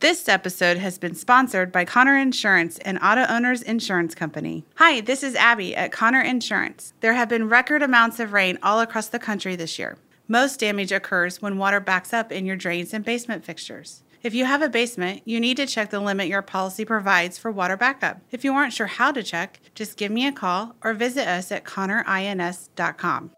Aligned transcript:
This 0.00 0.28
episode 0.28 0.76
has 0.76 0.96
been 0.96 1.16
sponsored 1.16 1.72
by 1.72 1.84
Connor 1.84 2.16
Insurance 2.16 2.78
and 2.78 3.00
Auto 3.02 3.24
Owners 3.28 3.62
Insurance 3.62 4.14
Company. 4.14 4.64
Hi, 4.76 5.00
this 5.00 5.24
is 5.24 5.34
Abby 5.34 5.74
at 5.74 5.90
Connor 5.90 6.20
Insurance. 6.20 6.92
There 7.00 7.14
have 7.14 7.28
been 7.28 7.48
record 7.48 7.82
amounts 7.82 8.20
of 8.20 8.32
rain 8.32 8.60
all 8.62 8.78
across 8.80 9.08
the 9.08 9.18
country 9.18 9.56
this 9.56 9.76
year. 9.76 9.98
Most 10.28 10.60
damage 10.60 10.92
occurs 10.92 11.42
when 11.42 11.58
water 11.58 11.80
backs 11.80 12.12
up 12.12 12.30
in 12.30 12.46
your 12.46 12.54
drains 12.54 12.94
and 12.94 13.04
basement 13.04 13.44
fixtures. 13.44 14.04
If 14.22 14.34
you 14.34 14.44
have 14.44 14.62
a 14.62 14.68
basement, 14.68 15.22
you 15.24 15.40
need 15.40 15.56
to 15.56 15.66
check 15.66 15.90
the 15.90 15.98
limit 15.98 16.28
your 16.28 16.42
policy 16.42 16.84
provides 16.84 17.36
for 17.36 17.50
water 17.50 17.76
backup. 17.76 18.20
If 18.30 18.44
you 18.44 18.54
aren't 18.54 18.74
sure 18.74 18.86
how 18.86 19.10
to 19.10 19.22
check, 19.24 19.58
just 19.74 19.96
give 19.96 20.12
me 20.12 20.28
a 20.28 20.32
call 20.32 20.76
or 20.80 20.94
visit 20.94 21.26
us 21.26 21.50
at 21.50 21.64
connorins.com. 21.64 23.32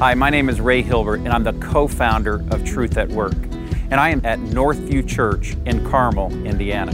Hi, 0.00 0.14
my 0.14 0.30
name 0.30 0.48
is 0.48 0.62
Ray 0.62 0.80
Hilbert, 0.80 1.16
and 1.16 1.28
I'm 1.28 1.44
the 1.44 1.52
co 1.52 1.86
founder 1.86 2.36
of 2.52 2.64
Truth 2.64 2.96
at 2.96 3.10
Work. 3.10 3.34
And 3.90 3.96
I 3.96 4.08
am 4.08 4.24
at 4.24 4.38
Northview 4.38 5.06
Church 5.06 5.58
in 5.66 5.86
Carmel, 5.90 6.32
Indiana. 6.46 6.92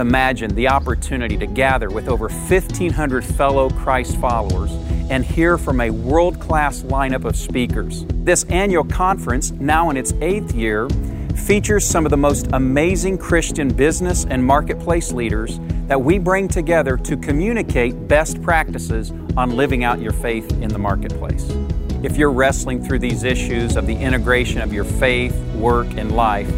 Imagine 0.00 0.54
the 0.54 0.68
opportunity 0.68 1.36
to 1.36 1.46
gather 1.48 1.90
with 1.90 2.06
over 2.06 2.28
1,500 2.28 3.24
fellow 3.24 3.70
Christ 3.70 4.18
followers 4.18 4.70
and 5.10 5.24
hear 5.24 5.58
from 5.58 5.80
a 5.80 5.90
world 5.90 6.38
class 6.38 6.82
lineup 6.82 7.24
of 7.24 7.34
speakers. 7.34 8.04
This 8.08 8.44
annual 8.44 8.84
conference, 8.84 9.50
now 9.50 9.90
in 9.90 9.96
its 9.96 10.12
eighth 10.20 10.54
year, 10.54 10.88
features 11.34 11.84
some 11.84 12.06
of 12.06 12.10
the 12.10 12.16
most 12.16 12.46
amazing 12.52 13.18
Christian 13.18 13.68
business 13.68 14.26
and 14.26 14.44
marketplace 14.44 15.10
leaders 15.10 15.58
that 15.88 16.00
we 16.00 16.20
bring 16.20 16.46
together 16.46 16.96
to 16.98 17.16
communicate 17.16 18.06
best 18.06 18.40
practices 18.42 19.10
on 19.36 19.56
living 19.56 19.82
out 19.82 20.00
your 20.00 20.12
faith 20.12 20.48
in 20.62 20.68
the 20.68 20.78
marketplace. 20.78 21.52
If 22.00 22.16
you're 22.16 22.30
wrestling 22.30 22.84
through 22.84 23.00
these 23.00 23.24
issues 23.24 23.74
of 23.74 23.88
the 23.88 23.96
integration 23.96 24.60
of 24.60 24.72
your 24.72 24.84
faith, 24.84 25.36
work, 25.54 25.88
and 25.96 26.14
life, 26.14 26.48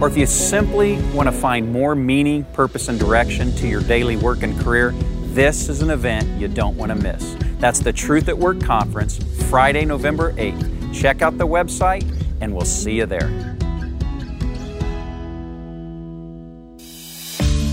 or 0.00 0.08
if 0.08 0.16
you 0.16 0.24
simply 0.24 0.98
want 1.12 1.28
to 1.28 1.32
find 1.32 1.70
more 1.70 1.94
meaning, 1.94 2.44
purpose, 2.54 2.88
and 2.88 2.98
direction 2.98 3.54
to 3.56 3.68
your 3.68 3.82
daily 3.82 4.16
work 4.16 4.42
and 4.42 4.58
career, 4.60 4.92
this 5.34 5.68
is 5.68 5.82
an 5.82 5.90
event 5.90 6.40
you 6.40 6.48
don't 6.48 6.74
want 6.74 6.90
to 6.90 6.96
miss. 6.96 7.36
That's 7.58 7.80
the 7.80 7.92
Truth 7.92 8.30
at 8.30 8.38
Work 8.38 8.62
Conference, 8.62 9.18
Friday, 9.50 9.84
November 9.84 10.32
8th. 10.32 10.94
Check 10.98 11.20
out 11.20 11.36
the 11.36 11.46
website, 11.46 12.10
and 12.40 12.54
we'll 12.54 12.64
see 12.64 12.92
you 12.92 13.04
there. 13.04 13.28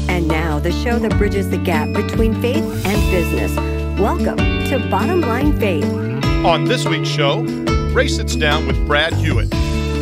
And 0.09 0.27
now, 0.27 0.59
the 0.59 0.73
show 0.83 1.00
that 1.00 1.17
bridges 1.17 1.50
the 1.50 1.59
gap 1.59 1.94
between 1.94 2.41
faith 2.41 2.85
and 2.85 3.11
business. 3.11 3.55
Welcome 3.97 4.38
to 4.66 4.85
Bottom 4.91 5.22
Line 5.22 5.57
Faith. 5.57 6.14
On 6.45 6.63
this 6.63 6.85
week's 6.88 7.09
show, 7.09 7.41
Ray 7.91 8.07
sits 8.07 8.35
down 8.35 8.67
with 8.67 8.77
Brad 8.85 9.13
Hewitt, 9.13 9.49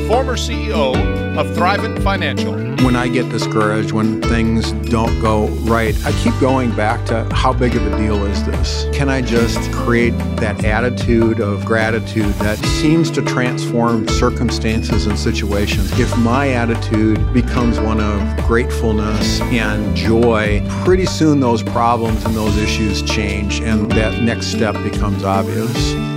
former 0.10 0.36
CEO 0.36 0.94
of 1.38 1.48
Thrivent 1.56 2.04
Financial. 2.04 2.52
When 2.84 2.98
I 2.98 3.08
get 3.08 3.30
discouraged, 3.30 3.94
when 3.94 4.22
things 4.22 4.74
don't 4.74 5.22
go 5.22 5.48
right, 5.62 5.96
I 6.06 6.12
keep 6.22 6.38
going 6.42 6.76
back 6.76 7.06
to 7.06 7.24
how 7.34 7.54
big 7.54 7.78
of 7.78 7.88
a 7.88 7.98
deal 7.98 8.26
is 8.26 8.44
this? 8.44 8.86
Can 8.92 9.08
I 9.08 9.22
just 9.22 9.72
create 9.72 10.18
that 10.36 10.66
attitude 10.66 11.40
of 11.40 11.64
gratitude 11.64 12.34
that 12.34 12.58
seems 12.58 13.10
to 13.12 13.22
transform 13.22 14.06
circumstances 14.10 15.06
and 15.08 15.18
situations? 15.18 15.98
If 15.98 16.16
my 16.18 16.50
attitude 16.50 17.34
becomes 17.34 17.80
one 17.80 18.02
of 18.02 18.46
gratefulness 18.46 19.40
and 19.44 19.96
joy, 19.96 20.62
pretty 20.84 21.06
soon 21.06 21.40
those 21.40 21.64
problems 21.64 22.26
and 22.26 22.36
those 22.36 22.58
issues 22.58 23.02
change 23.02 23.62
and 23.62 23.90
that 23.94 24.22
next 24.22 24.48
step 24.48 24.74
becomes 24.84 25.24
obvious. 25.24 26.13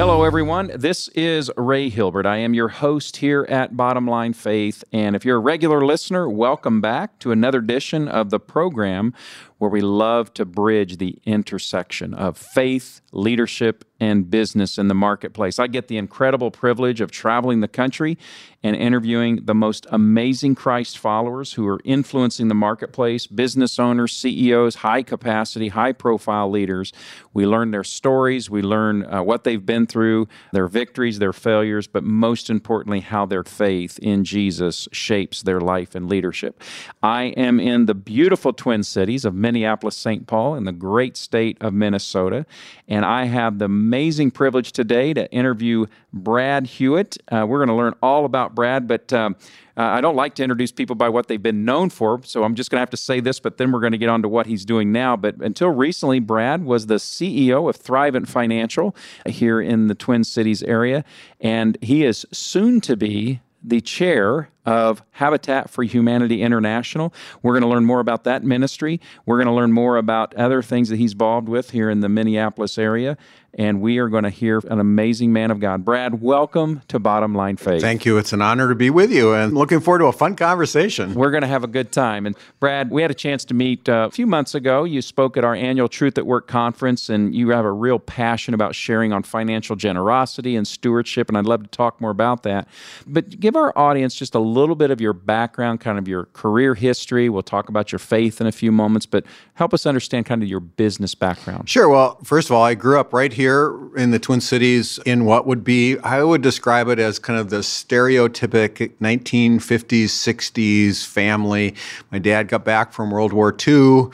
Hello, 0.00 0.22
everyone. 0.22 0.70
This 0.74 1.08
is 1.08 1.50
Ray 1.58 1.90
Hilbert. 1.90 2.24
I 2.24 2.38
am 2.38 2.54
your 2.54 2.68
host 2.68 3.18
here 3.18 3.46
at 3.50 3.76
Bottom 3.76 4.06
Line 4.06 4.32
Faith. 4.32 4.82
And 4.94 5.14
if 5.14 5.26
you're 5.26 5.36
a 5.36 5.40
regular 5.40 5.84
listener, 5.84 6.26
welcome 6.26 6.80
back 6.80 7.18
to 7.18 7.32
another 7.32 7.58
edition 7.58 8.08
of 8.08 8.30
the 8.30 8.40
program 8.40 9.12
where 9.60 9.70
we 9.70 9.82
love 9.82 10.32
to 10.32 10.46
bridge 10.46 10.96
the 10.96 11.18
intersection 11.26 12.14
of 12.14 12.38
faith, 12.38 13.02
leadership, 13.12 13.84
and 14.00 14.30
business 14.30 14.78
in 14.78 14.88
the 14.88 14.94
marketplace. 14.94 15.58
I 15.58 15.66
get 15.66 15.88
the 15.88 15.98
incredible 15.98 16.50
privilege 16.50 17.02
of 17.02 17.10
traveling 17.10 17.60
the 17.60 17.68
country 17.68 18.16
and 18.62 18.74
interviewing 18.74 19.40
the 19.44 19.54
most 19.54 19.86
amazing 19.90 20.54
Christ 20.54 20.98
followers 20.98 21.52
who 21.52 21.66
are 21.66 21.80
influencing 21.84 22.48
the 22.48 22.54
marketplace, 22.54 23.26
business 23.26 23.78
owners, 23.78 24.16
CEOs, 24.16 24.76
high 24.76 25.02
capacity, 25.02 25.68
high 25.68 25.92
profile 25.92 26.50
leaders. 26.50 26.92
We 27.34 27.46
learn 27.46 27.70
their 27.70 27.84
stories, 27.84 28.48
we 28.48 28.62
learn 28.62 29.04
uh, 29.04 29.22
what 29.22 29.44
they've 29.44 29.64
been 29.64 29.86
through, 29.86 30.28
their 30.52 30.68
victories, 30.68 31.18
their 31.18 31.32
failures, 31.34 31.86
but 31.86 32.02
most 32.02 32.48
importantly, 32.48 33.00
how 33.00 33.26
their 33.26 33.44
faith 33.44 33.98
in 33.98 34.24
Jesus 34.24 34.88
shapes 34.92 35.42
their 35.42 35.60
life 35.60 35.94
and 35.94 36.08
leadership. 36.08 36.62
I 37.02 37.24
am 37.36 37.60
in 37.60 37.84
the 37.86 37.94
beautiful 37.94 38.52
Twin 38.54 38.82
Cities 38.82 39.24
of 39.26 39.34
Minneapolis, 39.50 39.96
St. 39.96 40.28
Paul, 40.28 40.54
in 40.54 40.62
the 40.62 40.72
great 40.72 41.16
state 41.16 41.58
of 41.60 41.74
Minnesota. 41.74 42.46
And 42.86 43.04
I 43.04 43.24
have 43.24 43.58
the 43.58 43.64
amazing 43.64 44.30
privilege 44.30 44.70
today 44.70 45.12
to 45.12 45.28
interview 45.32 45.86
Brad 46.12 46.68
Hewitt. 46.68 47.18
Uh, 47.32 47.44
we're 47.48 47.58
going 47.58 47.68
to 47.68 47.74
learn 47.74 47.94
all 48.00 48.24
about 48.24 48.54
Brad, 48.54 48.86
but 48.86 49.12
um, 49.12 49.34
uh, 49.76 49.82
I 49.82 50.00
don't 50.00 50.14
like 50.14 50.36
to 50.36 50.44
introduce 50.44 50.70
people 50.70 50.94
by 50.94 51.08
what 51.08 51.26
they've 51.26 51.42
been 51.42 51.64
known 51.64 51.90
for, 51.90 52.20
so 52.22 52.44
I'm 52.44 52.54
just 52.54 52.70
going 52.70 52.76
to 52.76 52.82
have 52.82 52.90
to 52.90 52.96
say 52.96 53.18
this, 53.18 53.40
but 53.40 53.56
then 53.56 53.72
we're 53.72 53.80
going 53.80 53.90
to 53.90 53.98
get 53.98 54.08
on 54.08 54.22
to 54.22 54.28
what 54.28 54.46
he's 54.46 54.64
doing 54.64 54.92
now. 54.92 55.16
But 55.16 55.36
until 55.40 55.70
recently, 55.70 56.20
Brad 56.20 56.64
was 56.64 56.86
the 56.86 56.96
CEO 56.96 57.68
of 57.68 57.76
Thrivent 57.76 58.28
Financial 58.28 58.94
here 59.26 59.60
in 59.60 59.88
the 59.88 59.96
Twin 59.96 60.22
Cities 60.22 60.62
area, 60.62 61.04
and 61.40 61.76
he 61.82 62.04
is 62.04 62.24
soon 62.30 62.80
to 62.82 62.96
be 62.96 63.40
the 63.64 63.80
chair 63.80 64.50
of 64.70 65.02
Habitat 65.10 65.68
for 65.68 65.82
Humanity 65.82 66.42
International. 66.42 67.12
We're 67.42 67.54
going 67.54 67.62
to 67.62 67.68
learn 67.68 67.84
more 67.84 67.98
about 67.98 68.22
that 68.22 68.44
ministry. 68.44 69.00
We're 69.26 69.36
going 69.36 69.48
to 69.48 69.52
learn 69.52 69.72
more 69.72 69.96
about 69.96 70.32
other 70.36 70.62
things 70.62 70.88
that 70.90 70.96
he's 70.96 71.12
involved 71.12 71.48
with 71.48 71.72
here 71.72 71.90
in 71.90 72.00
the 72.00 72.08
Minneapolis 72.08 72.78
area 72.78 73.18
and 73.54 73.80
we 73.80 73.98
are 73.98 74.08
going 74.08 74.24
to 74.24 74.30
hear 74.30 74.58
an 74.70 74.78
amazing 74.78 75.32
man 75.32 75.50
of 75.50 75.60
God. 75.60 75.84
Brad, 75.84 76.20
welcome 76.22 76.82
to 76.88 76.98
Bottom 76.98 77.34
Line 77.34 77.56
Faith. 77.56 77.80
Thank 77.80 78.04
you. 78.04 78.16
It's 78.16 78.32
an 78.32 78.42
honor 78.42 78.68
to 78.68 78.74
be 78.74 78.90
with 78.90 79.10
you 79.10 79.32
and 79.32 79.54
looking 79.54 79.80
forward 79.80 80.00
to 80.00 80.06
a 80.06 80.12
fun 80.12 80.36
conversation. 80.36 81.14
We're 81.14 81.30
going 81.30 81.42
to 81.42 81.48
have 81.48 81.64
a 81.64 81.68
good 81.68 81.90
time. 81.90 82.26
And 82.26 82.36
Brad, 82.60 82.90
we 82.90 83.02
had 83.02 83.10
a 83.10 83.14
chance 83.14 83.44
to 83.46 83.54
meet 83.54 83.88
uh, 83.88 84.06
a 84.08 84.10
few 84.10 84.26
months 84.26 84.54
ago. 84.54 84.84
You 84.84 85.02
spoke 85.02 85.36
at 85.36 85.44
our 85.44 85.54
annual 85.54 85.88
Truth 85.88 86.18
at 86.18 86.26
Work 86.26 86.46
conference, 86.46 87.08
and 87.08 87.34
you 87.34 87.50
have 87.50 87.64
a 87.64 87.72
real 87.72 87.98
passion 87.98 88.54
about 88.54 88.74
sharing 88.74 89.12
on 89.12 89.22
financial 89.22 89.74
generosity 89.74 90.54
and 90.54 90.66
stewardship, 90.66 91.28
and 91.28 91.36
I'd 91.36 91.46
love 91.46 91.62
to 91.62 91.68
talk 91.68 92.00
more 92.00 92.10
about 92.10 92.44
that. 92.44 92.68
But 93.06 93.40
give 93.40 93.56
our 93.56 93.76
audience 93.76 94.14
just 94.14 94.34
a 94.34 94.40
little 94.40 94.59
bit 94.76 94.90
of 94.90 95.00
your 95.00 95.12
background, 95.12 95.80
kind 95.80 95.98
of 95.98 96.08
your 96.08 96.26
career 96.26 96.74
history. 96.74 97.28
We'll 97.28 97.42
talk 97.42 97.68
about 97.68 97.92
your 97.92 97.98
faith 97.98 98.40
in 98.40 98.46
a 98.46 98.52
few 98.52 98.72
moments, 98.72 99.06
but 99.06 99.26
help 99.54 99.74
us 99.74 99.86
understand 99.86 100.26
kind 100.26 100.42
of 100.42 100.48
your 100.48 100.60
business 100.60 101.14
background. 101.14 101.68
Sure. 101.68 101.88
Well, 101.88 102.18
first 102.24 102.48
of 102.48 102.56
all, 102.56 102.62
I 102.62 102.74
grew 102.74 102.98
up 102.98 103.12
right 103.12 103.32
here 103.32 103.40
here 103.40 103.88
in 103.96 104.10
the 104.10 104.18
Twin 104.18 104.40
Cities 104.40 104.98
in 105.06 105.24
what 105.24 105.46
would 105.46 105.64
be, 105.64 105.98
I 106.00 106.22
would 106.22 106.42
describe 106.42 106.88
it 106.88 106.98
as 106.98 107.18
kind 107.18 107.38
of 107.38 107.48
the 107.48 107.58
stereotypic 107.60 108.92
1950s, 109.00 110.04
60s 110.04 111.04
family. 111.06 111.74
My 112.12 112.18
dad 112.18 112.48
got 112.48 112.64
back 112.64 112.92
from 112.92 113.10
World 113.10 113.32
War 113.32 113.56
II. 113.66 114.10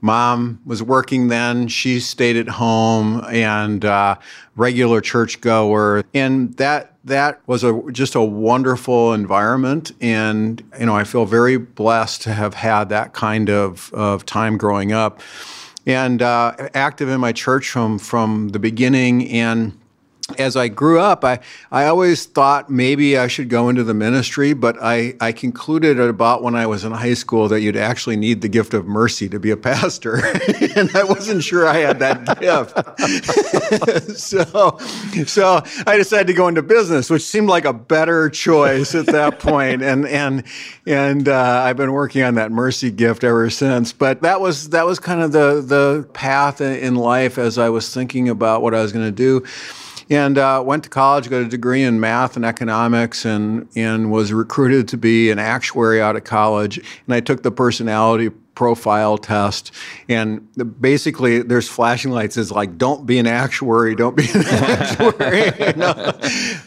Mom 0.00 0.60
was 0.64 0.80
working 0.80 1.26
then. 1.26 1.66
She 1.66 1.98
stayed 1.98 2.36
at 2.36 2.48
home 2.48 3.24
and 3.30 3.84
uh, 3.84 4.16
regular 4.54 5.00
churchgoer. 5.00 6.04
And 6.14 6.54
that 6.54 6.94
that 7.04 7.40
was 7.46 7.64
a 7.64 7.80
just 7.92 8.14
a 8.14 8.22
wonderful 8.22 9.12
environment. 9.12 9.92
And 10.00 10.62
you 10.78 10.86
know 10.86 10.96
I 10.96 11.04
feel 11.04 11.24
very 11.24 11.56
blessed 11.56 12.22
to 12.22 12.32
have 12.32 12.54
had 12.54 12.88
that 12.88 13.12
kind 13.12 13.48
of, 13.50 13.92
of 13.92 14.26
time 14.26 14.58
growing 14.58 14.92
up. 14.92 15.20
And 15.86 16.20
uh, 16.20 16.54
active 16.74 17.08
in 17.08 17.20
my 17.20 17.32
church 17.32 17.70
from 17.70 17.98
from 17.98 18.50
the 18.50 18.58
beginning. 18.58 19.28
And 19.28 19.77
as 20.36 20.56
I 20.56 20.68
grew 20.68 21.00
up, 21.00 21.24
I, 21.24 21.38
I 21.70 21.86
always 21.86 22.26
thought 22.26 22.68
maybe 22.68 23.16
I 23.16 23.28
should 23.28 23.48
go 23.48 23.70
into 23.70 23.82
the 23.82 23.94
ministry, 23.94 24.52
but 24.52 24.76
I, 24.78 25.14
I 25.22 25.32
concluded 25.32 25.98
at 25.98 26.10
about 26.10 26.42
when 26.42 26.54
I 26.54 26.66
was 26.66 26.84
in 26.84 26.92
high 26.92 27.14
school 27.14 27.48
that 27.48 27.62
you'd 27.62 27.76
actually 27.76 28.16
need 28.16 28.42
the 28.42 28.48
gift 28.48 28.74
of 28.74 28.86
mercy 28.86 29.30
to 29.30 29.40
be 29.40 29.50
a 29.50 29.56
pastor. 29.56 30.16
and 30.76 30.94
I 30.94 31.04
wasn't 31.04 31.42
sure 31.44 31.66
I 31.66 31.78
had 31.78 31.98
that 32.00 32.40
gift. 32.40 32.76
so, 34.18 34.76
so 35.24 35.62
I 35.86 35.96
decided 35.96 36.26
to 36.26 36.34
go 36.34 36.48
into 36.48 36.62
business, 36.62 37.08
which 37.08 37.22
seemed 37.22 37.48
like 37.48 37.64
a 37.64 37.72
better 37.72 38.28
choice 38.28 38.94
at 38.94 39.06
that 39.06 39.38
point. 39.38 39.80
And, 39.82 40.06
and, 40.06 40.44
and 40.86 41.26
uh, 41.26 41.62
I've 41.64 41.78
been 41.78 41.92
working 41.92 42.22
on 42.22 42.34
that 42.34 42.52
mercy 42.52 42.90
gift 42.90 43.24
ever 43.24 43.48
since. 43.48 43.94
But 43.94 44.20
that 44.20 44.42
was, 44.42 44.68
that 44.70 44.84
was 44.84 44.98
kind 44.98 45.22
of 45.22 45.32
the, 45.32 45.62
the 45.62 46.06
path 46.12 46.60
in 46.60 46.96
life 46.96 47.38
as 47.38 47.56
I 47.56 47.70
was 47.70 47.94
thinking 47.94 48.28
about 48.28 48.60
what 48.60 48.74
I 48.74 48.82
was 48.82 48.92
going 48.92 49.06
to 49.06 49.10
do 49.10 49.42
and 50.10 50.38
uh, 50.38 50.62
went 50.64 50.84
to 50.84 50.90
college, 50.90 51.28
got 51.28 51.42
a 51.42 51.48
degree 51.48 51.82
in 51.82 52.00
math 52.00 52.36
and 52.36 52.44
economics, 52.44 53.24
and 53.24 53.68
and 53.76 54.10
was 54.10 54.32
recruited 54.32 54.88
to 54.88 54.96
be 54.96 55.30
an 55.30 55.38
actuary 55.38 56.00
out 56.00 56.16
of 56.16 56.24
college. 56.24 56.78
And 56.78 57.14
I 57.14 57.20
took 57.20 57.42
the 57.42 57.50
personality 57.50 58.30
profile 58.58 59.16
test. 59.16 59.70
And 60.08 60.48
basically, 60.80 61.42
there's 61.42 61.68
flashing 61.68 62.10
lights. 62.10 62.36
It's 62.36 62.50
like, 62.50 62.76
don't 62.76 63.06
be 63.06 63.20
an 63.20 63.26
actuary, 63.28 63.94
don't 63.94 64.16
be 64.16 64.28
an 64.34 64.44
actuary. 64.50 65.52
you 65.64 65.72
know? 65.74 66.18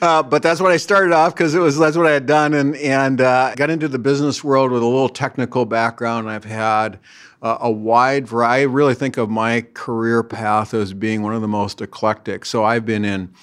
uh, 0.01 0.23
but 0.23 0.41
that's 0.41 0.61
what 0.61 0.71
I 0.71 0.77
started 0.77 1.11
off 1.11 1.35
because 1.35 1.53
it 1.53 1.59
was 1.59 1.77
that's 1.77 1.97
what 1.97 2.07
I 2.07 2.11
had 2.11 2.25
done, 2.25 2.53
and 2.53 2.77
and 2.77 3.19
uh, 3.19 3.53
got 3.55 3.69
into 3.69 3.89
the 3.89 3.99
business 3.99 4.41
world 4.41 4.71
with 4.71 4.81
a 4.81 4.85
little 4.85 5.09
technical 5.09 5.65
background. 5.65 6.29
I've 6.29 6.45
had 6.45 6.97
uh, 7.41 7.57
a 7.59 7.69
wide 7.69 8.25
variety. 8.25 8.61
I 8.61 8.67
really 8.67 8.95
think 8.95 9.17
of 9.17 9.29
my 9.29 9.65
career 9.73 10.23
path 10.23 10.73
as 10.73 10.93
being 10.93 11.23
one 11.23 11.35
of 11.35 11.41
the 11.41 11.49
most 11.49 11.81
eclectic. 11.81 12.45
So 12.45 12.63
I've 12.63 12.85
been 12.85 13.03
in 13.03 13.33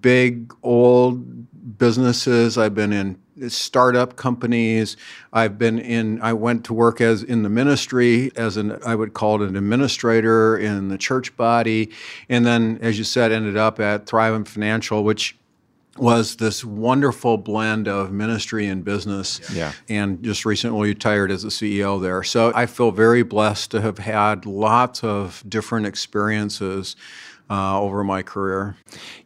big 0.00 0.54
old 0.62 1.76
businesses. 1.76 2.56
I've 2.56 2.76
been 2.76 2.92
in 2.92 3.18
startup 3.48 4.16
companies. 4.16 4.96
I've 5.32 5.58
been 5.58 5.78
in. 5.78 6.20
I 6.22 6.32
went 6.32 6.64
to 6.66 6.74
work 6.74 7.00
as 7.00 7.22
in 7.22 7.42
the 7.42 7.48
ministry 7.48 8.30
as 8.36 8.56
an 8.56 8.78
I 8.84 8.94
would 8.94 9.14
call 9.14 9.42
it 9.42 9.48
an 9.48 9.56
administrator 9.56 10.56
in 10.56 10.88
the 10.88 10.98
church 10.98 11.36
body, 11.36 11.90
and 12.28 12.46
then 12.46 12.78
as 12.80 12.98
you 12.98 13.04
said, 13.04 13.32
ended 13.32 13.56
up 13.56 13.80
at 13.80 14.06
Thrivent 14.06 14.48
Financial, 14.48 15.04
which 15.04 15.36
was 15.98 16.36
this 16.36 16.64
wonderful 16.64 17.38
blend 17.38 17.88
of 17.88 18.12
ministry 18.12 18.66
and 18.66 18.84
business. 18.84 19.40
Yeah. 19.52 19.72
And 19.88 20.22
just 20.22 20.44
recently 20.44 20.88
retired 20.88 21.30
as 21.30 21.44
a 21.44 21.48
CEO 21.48 22.00
there. 22.00 22.22
So 22.22 22.52
I 22.54 22.66
feel 22.66 22.90
very 22.90 23.22
blessed 23.22 23.70
to 23.72 23.80
have 23.80 23.98
had 23.98 24.46
lots 24.46 25.02
of 25.02 25.42
different 25.48 25.86
experiences 25.86 26.96
uh, 27.48 27.80
over 27.80 28.02
my 28.02 28.22
career. 28.22 28.76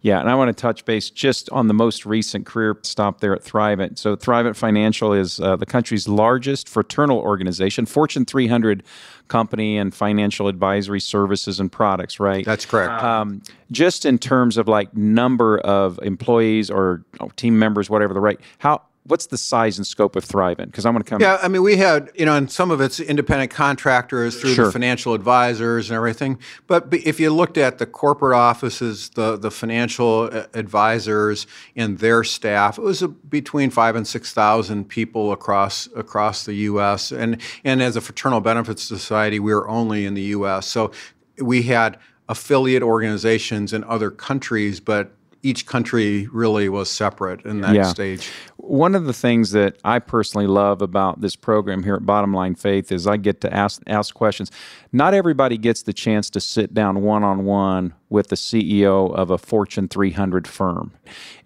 Yeah, 0.03 0.21
and 0.21 0.29
I 0.29 0.35
want 0.35 0.55
to 0.55 0.61
touch 0.61 0.85
base 0.85 1.11
just 1.11 1.49
on 1.51 1.69
the 1.69 1.75
most 1.75 2.05
recent 2.05 2.47
career 2.47 2.79
stop 2.83 3.21
there 3.21 3.35
at 3.35 3.43
Thrivent. 3.43 3.99
So, 3.99 4.17
Thrivent 4.17 4.57
Financial 4.57 5.13
is 5.13 5.41
uh, 5.41 5.57
the 5.57 5.67
country's 5.67 6.09
largest 6.09 6.69
fraternal 6.69 7.19
organization, 7.19 7.87
Fortune 7.87 8.25
300 8.25 8.83
company 9.29 9.79
and 9.79 9.95
financial 9.95 10.49
advisory 10.49 11.01
services 11.01 11.61
and 11.61 11.71
products, 11.71 12.21
right? 12.21 12.45
That's 12.45 12.67
correct. 12.67 13.03
Um, 13.03 13.43
just 13.71 14.05
in 14.05 14.19
terms 14.19 14.59
of 14.59 14.69
like 14.69 14.95
number 14.95 15.59
of 15.59 15.99
employees 16.03 16.71
or 16.71 17.05
team 17.37 17.59
members, 17.59 17.89
whatever 17.89 18.13
the 18.13 18.21
right, 18.21 18.41
how 18.59 18.83
what's 19.05 19.27
the 19.27 19.39
size 19.39 19.79
and 19.79 19.87
scope 19.87 20.15
of 20.15 20.25
Thrivent? 20.25 20.67
Because 20.67 20.87
I'm 20.87 20.93
going 20.93 21.03
to 21.03 21.09
come. 21.09 21.21
Yeah, 21.21 21.39
I 21.43 21.49
mean, 21.49 21.63
we 21.63 21.77
had, 21.77 22.11
you 22.15 22.27
know, 22.27 22.37
and 22.37 22.51
some 22.51 22.71
of 22.71 22.81
it's 22.81 23.01
independent 23.01 23.51
contractors 23.51 24.41
through 24.41 24.55
Sure. 24.55 24.67
the 24.67 24.73
financial 24.73 25.15
advisors 25.15 25.91
and 25.91 25.97
everything. 25.97 26.39
But 26.67 26.89
if 26.93 27.19
you 27.19 27.31
looked 27.31 27.59
at 27.59 27.79
the 27.79 27.87
corporate 27.87 28.37
offices, 28.37 29.11
the 29.11 29.37
the 29.37 29.51
financial 29.51 30.29
uh, 30.33 30.45
advisors 30.55 31.47
and 31.75 31.99
their 31.99 32.23
staff, 32.25 32.79
it 32.79 32.83
was 32.83 33.03
a, 33.03 33.09
between 33.09 33.71
five 33.71 33.97
and 33.97 34.07
six 34.07 34.33
thousand 34.33 34.89
people 34.89 35.33
across 35.33 35.89
across 35.97 36.45
the 36.45 36.55
U.S. 36.55 37.11
and 37.13 37.41
and 37.65 37.83
as 37.83 37.97
a 37.97 38.01
fraternal 38.01 38.41
benefits 38.41 38.83
society, 38.83 39.41
we 39.41 39.55
were 39.55 39.69
only 39.69 40.05
in 40.05 40.15
the 40.15 40.23
U.S. 40.39 40.67
So 40.67 40.93
we 41.39 41.63
had 41.63 41.99
affiliate 42.29 42.83
organizations 42.83 43.73
in 43.73 43.83
other 43.85 44.11
countries, 44.11 44.79
but 44.79 45.13
each 45.43 45.67
country 45.67 46.29
really 46.33 46.69
was 46.69 46.91
separate 46.91 47.45
in 47.47 47.63
that 47.63 47.75
Yeah. 47.75 47.85
stage. 47.85 48.31
One 48.59 48.95
of 48.95 49.07
the 49.07 49.13
things 49.13 49.53
that 49.53 49.79
I 49.85 49.99
personally 49.99 50.47
love 50.47 50.83
about 50.83 51.23
this 51.23 51.35
program 51.35 51.83
here 51.83 51.95
at 51.95 52.05
Bottom 52.05 52.35
Line 52.35 52.55
Faith 52.55 52.93
is 52.93 53.07
I 53.07 53.17
get 53.17 53.41
to 53.41 53.53
ask 53.53 53.81
ask 53.87 54.15
questions. 54.15 54.51
Not 54.93 55.15
everybody 55.15 55.57
gets 55.57 55.83
the 55.83 55.93
chance 55.95 56.29
to 56.31 56.41
sit 56.41 56.75
down 56.75 57.03
one 57.03 57.25
on 57.25 57.45
one 57.45 57.95
with 58.11 58.29
the 58.29 58.37
CEO 58.37 59.15
of 59.15 59.31
a 59.31 59.39
Fortune 59.39 59.89
300 59.89 60.47
firm, 60.47 60.93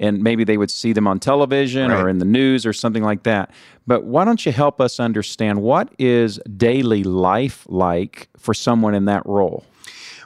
and 0.00 0.22
maybe 0.22 0.42
they 0.44 0.56
would 0.56 0.70
see 0.70 0.92
them 0.92 1.06
on 1.06 1.20
television 1.20 1.90
or 1.90 2.08
in 2.08 2.18
the 2.18 2.24
news 2.24 2.66
or 2.66 2.72
something 2.72 3.04
like 3.04 3.22
that. 3.22 3.50
But 3.86 4.04
why 4.04 4.24
don't 4.24 4.44
you 4.44 4.50
help 4.52 4.80
us 4.80 4.98
understand 4.98 5.62
what 5.62 5.90
is 5.98 6.40
daily 6.56 7.04
life 7.04 7.64
like 7.68 8.28
for 8.38 8.54
someone 8.54 8.94
in 8.94 9.04
that 9.04 9.24
role? 9.24 9.64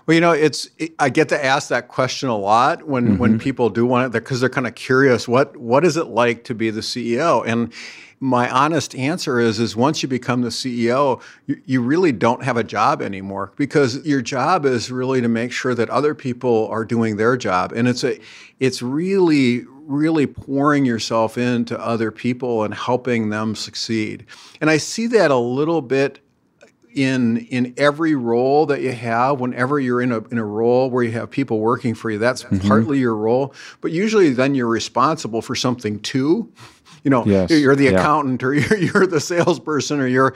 Well, 0.08 0.14
you 0.14 0.22
know, 0.22 0.32
it's 0.32 0.70
it, 0.78 0.94
I 0.98 1.10
get 1.10 1.28
to 1.28 1.44
ask 1.44 1.68
that 1.68 1.88
question 1.88 2.30
a 2.30 2.36
lot 2.36 2.88
when 2.88 3.18
when 3.18 3.32
mm-hmm. 3.32 3.40
people 3.40 3.68
do 3.68 3.84
want 3.84 4.06
it 4.06 4.12
because 4.12 4.40
they're 4.40 4.48
kind 4.48 4.66
of 4.66 4.74
curious. 4.74 5.28
What 5.28 5.54
what 5.58 5.84
is 5.84 5.98
it 5.98 6.06
like 6.06 6.44
to 6.44 6.54
be 6.54 6.70
the 6.70 6.80
CEO? 6.80 7.46
And 7.46 7.74
my 8.18 8.48
honest 8.48 8.94
answer 8.94 9.38
is 9.38 9.60
is 9.60 9.76
once 9.76 10.02
you 10.02 10.08
become 10.08 10.40
the 10.40 10.48
CEO, 10.48 11.20
you, 11.44 11.60
you 11.66 11.82
really 11.82 12.10
don't 12.10 12.42
have 12.42 12.56
a 12.56 12.64
job 12.64 13.02
anymore 13.02 13.52
because 13.56 14.02
your 14.06 14.22
job 14.22 14.64
is 14.64 14.90
really 14.90 15.20
to 15.20 15.28
make 15.28 15.52
sure 15.52 15.74
that 15.74 15.90
other 15.90 16.14
people 16.14 16.68
are 16.68 16.86
doing 16.86 17.18
their 17.18 17.36
job, 17.36 17.72
and 17.72 17.86
it's 17.86 18.02
a 18.02 18.18
it's 18.60 18.80
really 18.80 19.66
really 19.88 20.26
pouring 20.26 20.86
yourself 20.86 21.36
into 21.36 21.78
other 21.78 22.10
people 22.10 22.64
and 22.64 22.72
helping 22.72 23.28
them 23.28 23.54
succeed. 23.54 24.24
And 24.62 24.70
I 24.70 24.78
see 24.78 25.06
that 25.08 25.30
a 25.30 25.36
little 25.36 25.82
bit 25.82 26.20
in 26.98 27.38
in 27.46 27.74
every 27.76 28.14
role 28.16 28.66
that 28.66 28.80
you 28.80 28.90
have 28.92 29.38
whenever 29.40 29.78
you're 29.78 30.02
in 30.02 30.10
a 30.10 30.18
in 30.28 30.38
a 30.38 30.44
role 30.44 30.90
where 30.90 31.04
you 31.04 31.12
have 31.12 31.30
people 31.30 31.60
working 31.60 31.94
for 31.94 32.10
you 32.10 32.18
that's 32.18 32.42
mm-hmm. 32.42 32.66
partly 32.66 32.98
your 32.98 33.14
role. 33.14 33.54
But 33.80 33.92
usually 33.92 34.30
then 34.30 34.54
you're 34.56 34.66
responsible 34.66 35.40
for 35.40 35.54
something 35.54 36.00
too. 36.00 36.52
You 37.04 37.10
know 37.10 37.24
Yes. 37.24 37.50
you're 37.50 37.76
the 37.76 37.84
Yeah. 37.84 38.00
accountant 38.00 38.42
or 38.42 38.52
you're, 38.60 38.76
you're 38.76 39.06
the 39.06 39.20
salesperson 39.20 40.00
or 40.00 40.08
you're 40.08 40.34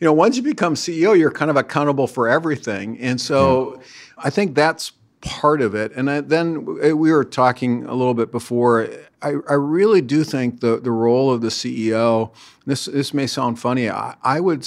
you 0.00 0.04
know 0.04 0.12
once 0.12 0.36
you 0.36 0.42
become 0.42 0.74
CEO 0.74 1.18
you're 1.18 1.32
kind 1.32 1.50
of 1.50 1.56
accountable 1.56 2.06
for 2.06 2.28
everything. 2.28 2.98
And 3.00 3.20
so 3.20 3.80
I 4.16 4.30
think 4.30 4.54
that's 4.54 4.92
part 5.22 5.60
of 5.60 5.74
it. 5.74 5.92
And 5.96 6.08
I, 6.08 6.20
then 6.20 6.64
we 6.64 7.10
were 7.10 7.24
talking 7.24 7.84
a 7.84 7.94
little 7.94 8.14
bit 8.14 8.30
before. 8.30 8.88
I, 9.22 9.34
I 9.48 9.54
really 9.54 10.02
do 10.02 10.22
think 10.22 10.60
the 10.60 10.78
the 10.78 10.92
role 10.92 11.32
of 11.32 11.40
the 11.40 11.48
CEO 11.48 12.30
this 12.64 12.84
this 12.84 13.12
may 13.12 13.26
sound 13.26 13.58
funny. 13.58 13.90
I, 13.90 14.14
I 14.22 14.38
would 14.38 14.64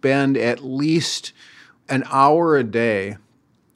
spend 0.00 0.34
at 0.34 0.64
least 0.64 1.30
an 1.90 2.02
hour 2.10 2.56
a 2.56 2.64
day 2.64 3.18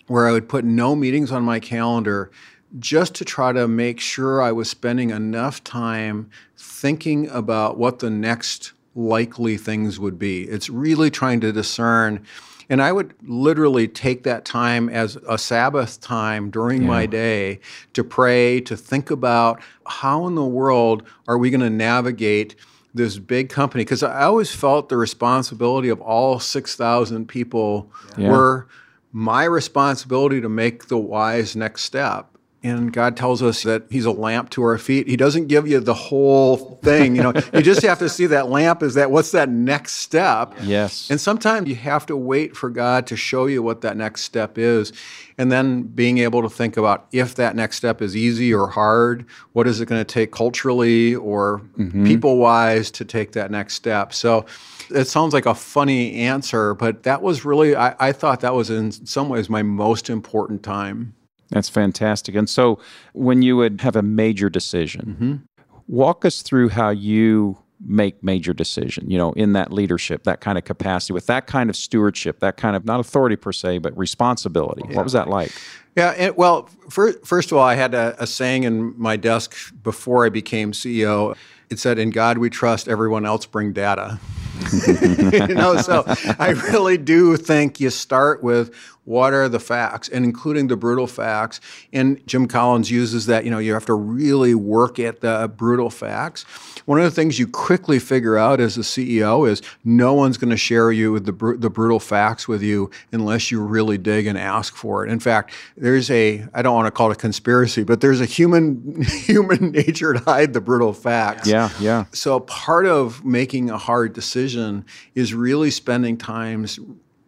where 0.07 0.27
I 0.27 0.33
would 0.33 0.49
put 0.49 0.65
no 0.65 0.97
meetings 0.97 1.31
on 1.31 1.43
my 1.43 1.61
calendar 1.61 2.31
just 2.79 3.15
to 3.17 3.27
try 3.27 3.53
to 3.53 3.69
make 3.69 4.01
sure 4.01 4.41
I 4.41 4.51
was 4.51 4.71
spending 4.71 5.11
enough 5.11 5.63
time 5.63 6.31
thinking 6.57 7.29
about 7.29 7.77
what 7.77 7.99
the 7.99 8.09
next 8.09 8.73
likely 8.95 9.59
things 9.59 10.01
would 10.01 10.19
be. 10.19 10.45
It's 10.45 10.71
really 10.71 11.11
trying 11.11 11.41
to 11.41 11.53
discern. 11.53 12.25
And 12.71 12.81
I 12.81 12.91
would 12.91 13.13
literally 13.23 13.87
take 13.87 14.23
that 14.23 14.47
time 14.47 14.89
as 14.89 15.17
a 15.29 15.37
Sabbath 15.37 16.01
time 16.01 16.49
during 16.49 16.87
my 16.87 17.05
day 17.05 17.61
to 17.93 18.03
pray, 18.03 18.63
to 18.63 18.79
think 18.79 19.11
about 19.11 19.61
how 19.85 20.27
in 20.27 20.37
the 20.37 20.43
world 20.43 21.03
are 21.29 21.37
we 21.37 21.51
going 21.51 21.61
to 21.61 21.69
navigate 21.69 22.57
this 22.95 23.19
big 23.19 23.49
company 23.49 23.83
because 23.85 24.03
I 24.03 24.23
always 24.25 24.55
felt 24.55 24.89
the 24.89 24.97
responsibility 24.97 25.89
of 25.89 26.01
all 26.01 26.39
6,000 26.39 27.27
people 27.27 27.91
Yeah. 28.17 28.31
were 28.31 28.69
my 29.13 29.45
responsibility 29.45 30.41
to 30.41 30.49
make 30.49 30.87
the 30.89 30.99
wise 30.99 31.55
next 31.57 31.83
step. 31.83 32.34
And 32.65 32.95
God 32.95 33.15
tells 33.15 33.43
us 33.43 33.63
that 33.65 33.85
He's 33.91 34.07
a 34.07 34.11
lamp 34.11 34.49
to 34.51 34.63
our 34.63 34.79
feet. 34.79 35.07
He 35.07 35.19
doesn't 35.19 35.49
give 35.49 35.69
you 35.69 35.81
the 35.81 35.93
whole 35.93 36.79
thing. 36.83 37.15
You 37.15 37.23
know, 37.23 37.33
you 37.53 37.61
just 37.61 37.83
have 37.83 37.99
to 37.99 38.09
see 38.09 38.25
that 38.27 38.49
lamp 38.49 38.83
is 38.83 38.95
that 38.95 39.11
what's 39.11 39.33
that 39.33 39.51
next 39.51 39.97
step? 39.97 40.55
Yes. 40.63 41.11
And 41.11 41.21
sometimes 41.21 41.69
you 41.69 41.75
have 41.75 42.07
to 42.07 42.17
wait 42.17 42.57
for 42.57 42.71
God 42.71 43.07
to 43.09 43.17
show 43.17 43.45
you 43.45 43.63
what 43.63 43.83
that 43.83 43.99
next 43.99 44.23
step 44.23 44.57
is. 44.57 44.95
And 45.37 45.53
then 45.53 45.83
being 45.83 46.19
able 46.19 46.41
to 46.43 46.49
think 46.49 46.79
about 46.79 47.07
if 47.13 47.35
that 47.35 47.55
next 47.55 47.77
step 47.77 48.01
is 48.01 48.17
easy 48.17 48.55
or 48.55 48.69
hard, 48.69 49.27
what 49.53 49.67
is 49.67 49.81
it 49.83 49.87
going 49.87 50.01
to 50.01 50.05
take 50.05 50.33
culturally 50.33 51.15
or 51.15 51.61
mm-hmm. 51.77 52.07
people 52.07 52.39
wise 52.39 52.91
to 52.93 53.05
take 53.05 53.33
that 53.33 53.51
next 53.51 53.75
step? 53.75 54.15
So 54.15 54.47
it 54.91 55.07
sounds 55.07 55.35
like 55.35 55.45
a 55.45 55.55
funny 55.55 56.15
answer, 56.15 56.73
but 56.73 57.03
that 57.03 57.21
was 57.21 57.45
really, 57.45 57.77
I, 57.77 57.95
I 57.99 58.13
thought 58.13 58.41
that 58.41 58.55
was 58.55 58.71
in 58.71 58.91
some 58.91 59.29
ways 59.29 59.51
my 59.51 59.63
most 59.63 60.09
important 60.09 60.63
time. 60.63 61.15
That's 61.55 61.69
fantastic. 61.69 62.35
And 62.35 62.49
so, 62.49 62.79
when 63.13 63.43
you 63.43 63.57
would 63.57 63.81
have 63.81 63.97
a 63.97 64.03
major 64.03 64.51
decision, 64.51 65.17
mm-hmm. 65.19 65.65
walk 65.89 66.25
us 66.25 66.43
through 66.43 66.71
how 66.71 66.91
you 66.91 67.59
make 67.87 68.23
major 68.23 68.53
decision. 68.53 69.11
You 69.11 69.19
know, 69.19 69.33
in 69.33 69.53
that 69.53 69.73
leadership, 69.73 70.25
that 70.25 70.41
kind 70.41 70.59
of 70.59 70.65
capacity, 70.65 71.13
with 71.13 71.27
that 71.27 71.47
kind 71.47 71.71
of 71.71 71.77
stewardship, 71.77 72.41
that 72.41 72.57
kind 72.57 72.77
of 72.77 72.85
not 72.85 73.01
authority 73.01 73.37
per 73.37 73.53
se, 73.53 73.79
but 73.79 73.97
responsibility. 73.97 74.83
What 74.95 75.05
was 75.05 75.13
that 75.13 75.29
like? 75.29 75.53
Yeah, 75.97 76.11
and, 76.11 76.37
well, 76.37 76.69
fir- 76.91 77.19
first 77.25 77.53
of 77.53 77.59
all, 77.59 77.65
I 77.65 77.75
had 77.75 77.95
a, 77.95 78.17
a 78.19 78.27
saying 78.27 78.65
in 78.65 78.99
my 78.99 79.17
desk 79.17 79.55
before 79.83 80.27
I 80.27 80.29
became 80.29 80.73
CEO. 80.73 81.37
It 81.71 81.79
said, 81.79 81.99
"In 81.99 82.11
God 82.11 82.39
we 82.39 82.51
trust. 82.51 82.89
Everyone 82.89 83.25
else 83.25 83.47
bring 83.47 83.73
data." 83.73 84.19
you 85.33 85.55
know, 85.55 85.77
so 85.77 86.05
I 86.39 86.51
really 86.71 86.97
do 86.97 87.37
think 87.37 87.81
you 87.81 87.91
start 87.91 88.43
with 88.43 88.75
what 89.05 89.33
are 89.33 89.49
the 89.49 89.61
facts, 89.61 90.09
and 90.09 90.25
including 90.25 90.69
the 90.69 90.77
brutal 90.77 91.07
facts. 91.07 91.61
And 91.93 92.25
Jim 92.27 92.47
Collins 92.47 92.91
uses 92.91 93.27
that. 93.27 93.45
You 93.45 93.51
know, 93.51 93.59
you 93.59 93.75
have 93.75 93.87
to 93.87 93.95
really 93.95 94.55
work 94.55 94.99
at 94.99 95.21
the 95.21 95.53
brutal 95.55 95.91
facts. 95.91 96.45
One 96.87 96.99
of 96.99 97.05
the 97.05 97.11
things 97.11 97.39
you 97.39 97.47
quickly 97.47 97.99
figure 97.99 98.37
out 98.37 98.61
as 98.61 98.77
a 98.77 98.81
CEO 98.81 99.49
is 99.49 99.63
no 99.85 100.15
one's 100.15 100.37
going 100.39 100.51
to 100.51 100.57
share 100.57 100.93
you 100.93 101.13
with 101.13 101.27
the 101.27 101.33
br- 101.33 101.57
the 101.57 101.71
brutal 101.71 102.01
facts 102.01 102.49
with 102.49 102.63
you 102.63 102.91
unless 103.13 103.51
you 103.51 103.63
really 103.63 103.99
dig 103.99 104.27
and 104.27 104.39
ask 104.39 104.75
for 104.77 105.05
it. 105.05 105.11
In 105.11 105.21
fact, 105.21 105.53
there's 105.77 106.11
a 106.11 106.47
I 106.55 106.63
don't 106.63 106.75
want 106.75 106.87
to 106.87 106.91
call 106.91 107.11
it 107.11 107.15
a 107.15 107.21
conspiracy, 107.21 107.85
but 107.85 108.01
there's 108.01 108.21
a 108.21 108.27
human 108.27 109.03
human 109.03 109.71
nature 109.73 110.15
to 110.15 110.21
hide 110.21 110.53
the 110.53 110.61
brutal 110.61 110.93
facts. 110.93 111.49
Yeah, 111.49 111.71
yeah. 111.79 112.05
So 112.13 112.41
part 112.41 112.87
of 112.87 113.25
making 113.25 113.71
a 113.71 113.79
hard 113.79 114.13
decision 114.13 114.85
is 115.15 115.35
really 115.35 115.71
spending 115.71 116.17
times 116.17 116.79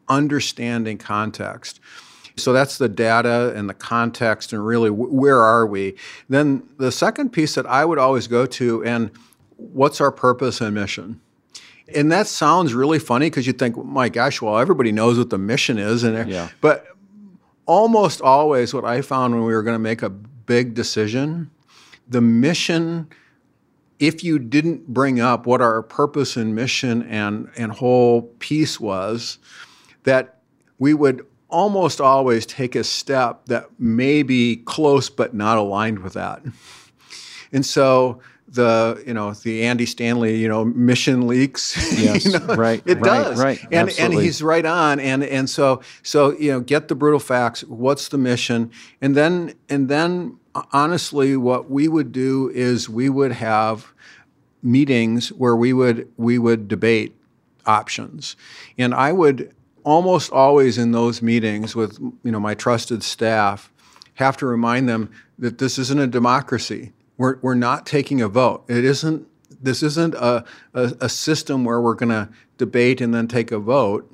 understanding 0.09 0.99
context. 0.99 1.81
So 2.37 2.53
that's 2.53 2.77
the 2.77 2.89
data 2.89 3.55
and 3.57 3.69
the 3.69 3.75
context, 3.75 4.53
and 4.53 4.65
really 4.65 4.91
where 4.91 5.41
are 5.41 5.67
we? 5.67 5.97
Then 6.29 6.69
the 6.77 6.93
second 6.93 7.31
piece 7.31 7.55
that 7.55 7.67
I 7.67 7.85
would 7.85 7.99
always 7.99 8.27
go 8.27 8.45
to, 8.47 8.85
and 8.85 9.11
what's 9.57 10.01
our 10.01 10.13
purpose 10.13 10.61
and 10.61 10.75
mission? 10.75 11.21
And 11.95 12.13
that 12.13 12.27
sounds 12.27 12.75
really 12.75 12.99
funny 12.99 13.27
because 13.27 13.47
you 13.47 13.53
think, 13.53 13.83
my 13.83 14.09
gosh, 14.09 14.43
well, 14.43 14.59
everybody 14.59 14.93
knows 14.93 15.17
what 15.17 15.31
the 15.31 15.39
mission 15.39 15.79
is, 15.79 16.03
and 16.03 16.29
yeah. 16.29 16.51
but 16.61 16.87
almost 17.65 18.21
always, 18.21 18.75
what 18.75 18.85
I 18.85 19.01
found 19.01 19.35
when 19.35 19.45
we 19.45 19.55
were 19.55 19.63
going 19.63 19.75
to 19.75 19.83
make 19.83 20.03
a 20.03 20.11
big 20.11 20.75
decision, 20.75 21.51
the 22.07 22.21
mission 22.21 23.09
if 23.99 24.23
you 24.23 24.39
didn't 24.39 24.89
bring 24.89 25.21
up 25.21 25.47
what 25.47 25.61
our 25.61 25.83
purpose 25.83 26.37
and 26.37 26.55
mission 26.55 27.03
and, 27.05 27.51
and 27.57 27.73
whole 27.73 28.23
piece 28.39 28.79
was, 28.79 29.39
that 30.07 30.39
we 30.79 30.95
would 30.95 31.27
almost 31.49 32.01
always 32.01 32.47
take 32.47 32.75
a 32.75 32.83
step 32.83 33.47
that 33.47 33.69
may 33.79 34.23
be 34.23 34.57
close 34.57 35.09
but 35.11 35.35
not 35.35 35.59
aligned 35.59 36.01
with 36.01 36.15
that. 36.15 36.43
And 37.53 37.65
so 37.65 38.21
the 38.49 39.03
you 39.07 39.13
know 39.13 39.33
the 39.33 39.65
Andy 39.65 39.87
Stanley 39.87 40.37
you 40.37 40.49
know 40.49 40.65
mission 40.65 41.27
leaks. 41.27 41.77
Yes, 41.97 42.27
you 42.27 42.33
know, 42.33 42.55
right. 42.55 42.83
It 42.85 42.99
right, 42.99 43.05
does, 43.05 43.43
right. 43.43 43.61
And 43.65 43.89
Absolutely. 43.89 44.17
and 44.17 44.25
he's 44.25 44.43
right 44.43 44.67
on. 44.67 45.01
And 45.01 45.25
and 45.25 45.49
so 45.49 45.81
so 46.03 46.33
you 46.39 46.53
know 46.53 46.61
get 46.61 46.89
the 46.89 46.95
brutal 46.95 47.21
facts. 47.21 47.63
What's 47.65 48.09
the 48.09 48.19
mission? 48.19 48.71
And 49.01 49.15
then 49.17 49.55
and 49.69 49.89
then 49.89 50.39
uh, 50.55 50.63
honestly, 50.73 51.37
what 51.37 51.71
we 51.71 51.89
would 51.89 52.13
do 52.13 52.51
is 52.55 52.89
we 52.89 53.09
would 53.09 53.33
have 53.33 53.93
meetings 54.63 55.33
where 55.33 55.57
we 55.57 55.73
would 55.73 56.11
we 56.17 56.39
would 56.39 56.69
debate 56.69 57.17
options, 57.65 58.37
and 58.79 58.95
I 58.95 59.13
would 59.13 59.55
almost 59.87 60.33
always 60.33 60.77
in 60.77 60.91
those 60.91 61.23
meetings 61.23 61.75
with 61.75 61.99
you 62.23 62.33
know 62.33 62.41
my 62.41 62.55
trusted 62.55 63.03
staff 63.03 63.71
have 64.15 64.37
to 64.39 64.47
remind 64.47 64.89
them 64.89 65.11
that 65.39 65.59
this 65.59 65.79
isn't 65.79 66.01
a 66.01 66.07
democracy. 66.07 66.93
We're, 67.17 67.39
we're 67.41 67.55
not 67.55 67.87
taking 67.87 68.21
a 68.21 68.29
vote. 68.29 68.65
It 68.69 68.85
isn't. 68.85 69.27
This 69.63 69.83
isn't 69.83 70.15
a, 70.15 70.45
a, 70.75 70.93
a 71.03 71.09
system 71.09 71.65
where 71.65 71.81
we're 71.81 71.95
going 71.95 72.11
to 72.11 72.29
debate 72.59 73.01
and 73.01 73.15
then 73.15 73.27
take 73.27 73.53
a 73.53 73.59
vote. 73.59 74.13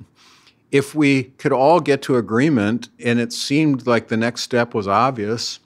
If 0.71 0.95
we 0.95 1.23
could 1.23 1.51
all 1.51 1.79
get 1.79 2.01
to 2.03 2.15
agreement 2.15 2.89
and 3.03 3.19
it 3.19 3.33
seemed 3.33 3.85
like 3.85 4.07
the 4.07 4.17
next 4.17 4.41
step 4.41 4.73
was 4.73 4.87
obvious, 4.87 5.59